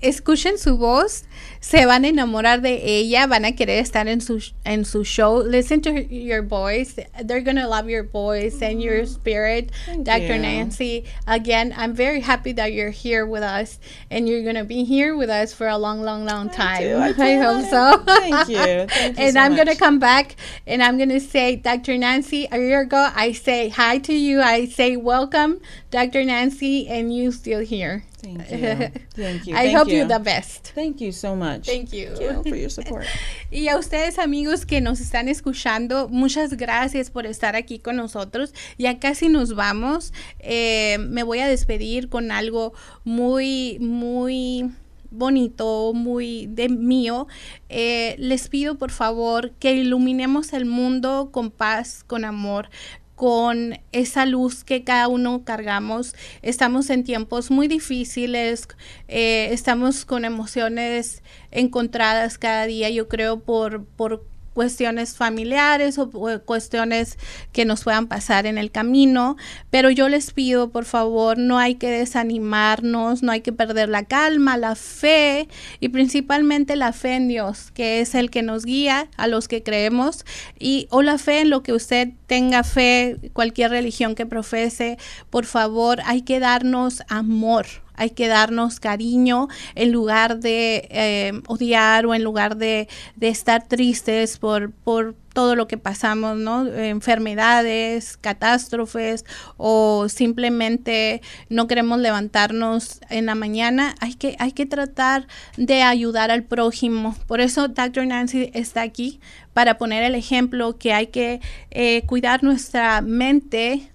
[0.00, 1.24] Escuchen su voz,
[1.60, 5.42] se van a enamorar de ella, van a querer estar en su en su show.
[5.42, 6.94] Listen to your voice.
[7.22, 9.70] They're going to love your voice and your spirit.
[9.86, 10.36] Thank Dr.
[10.36, 10.38] you.
[10.38, 13.78] Nancy, again, I'm very happy that you're here with us
[14.10, 16.82] and you're going to be here with us for a long long long time.
[16.82, 16.98] do.
[16.98, 17.98] I hope so.
[18.04, 18.56] Thank you.
[18.88, 21.96] Thank you and so I'm going to come back and I'm going to say, Dr.
[21.98, 24.40] Nancy, a year ago, I say hi to you.
[24.40, 25.60] I say, welcome,
[25.94, 26.24] Dr.
[26.24, 28.02] Nancy, and you still here.
[28.18, 28.90] Thank you.
[29.14, 29.54] Thank you.
[29.54, 29.98] I Thank hope you.
[29.98, 30.72] you the best.
[30.74, 31.66] Thank you so much.
[31.66, 32.16] Thank you.
[32.42, 33.06] for your support.
[33.52, 38.52] Y a ustedes amigos que nos están escuchando, muchas gracias por estar aquí con nosotros.
[38.76, 40.12] Ya casi nos vamos.
[40.40, 42.72] Eh, me voy a despedir con algo
[43.04, 44.68] muy, muy
[45.12, 47.28] bonito, muy de mío.
[47.68, 52.68] Eh, les pido por favor que iluminemos el mundo con paz, con amor
[53.14, 56.14] con esa luz que cada uno cargamos.
[56.42, 58.68] Estamos en tiempos muy difíciles,
[59.08, 66.10] eh, estamos con emociones encontradas cada día, yo creo, por, por cuestiones familiares o,
[66.46, 67.18] cuestiones
[67.52, 69.36] que nos puedan pasar en el camino,
[69.70, 74.04] pero yo les pido, por favor, no hay que desanimarnos, no hay que perder la
[74.04, 75.48] calma, la fe
[75.80, 79.62] y principalmente la fe en Dios, que es el que nos guía a los que
[79.62, 80.24] creemos
[80.58, 84.96] y o la fe en lo que usted tenga fe, cualquier religión que profese,
[85.28, 92.06] por favor, hay que darnos amor hay que darnos cariño en lugar de eh, odiar
[92.06, 92.88] o en lugar de,
[93.20, 96.66] estar tristes por, por todo lo que pasamos, ¿no?
[96.66, 99.24] Enfermedades, catástrofes
[99.56, 101.20] o simplemente
[101.50, 103.94] no queremos levantarnos en la mañana.
[104.00, 105.26] Hay que, hay que tratar
[105.56, 107.16] de ayudar al prójimo.
[107.26, 108.06] Por eso Dr.
[108.06, 109.20] Nancy está aquí
[109.52, 111.40] para poner el ejemplo que hay que
[111.70, 113.90] eh, cuidar nuestra mente,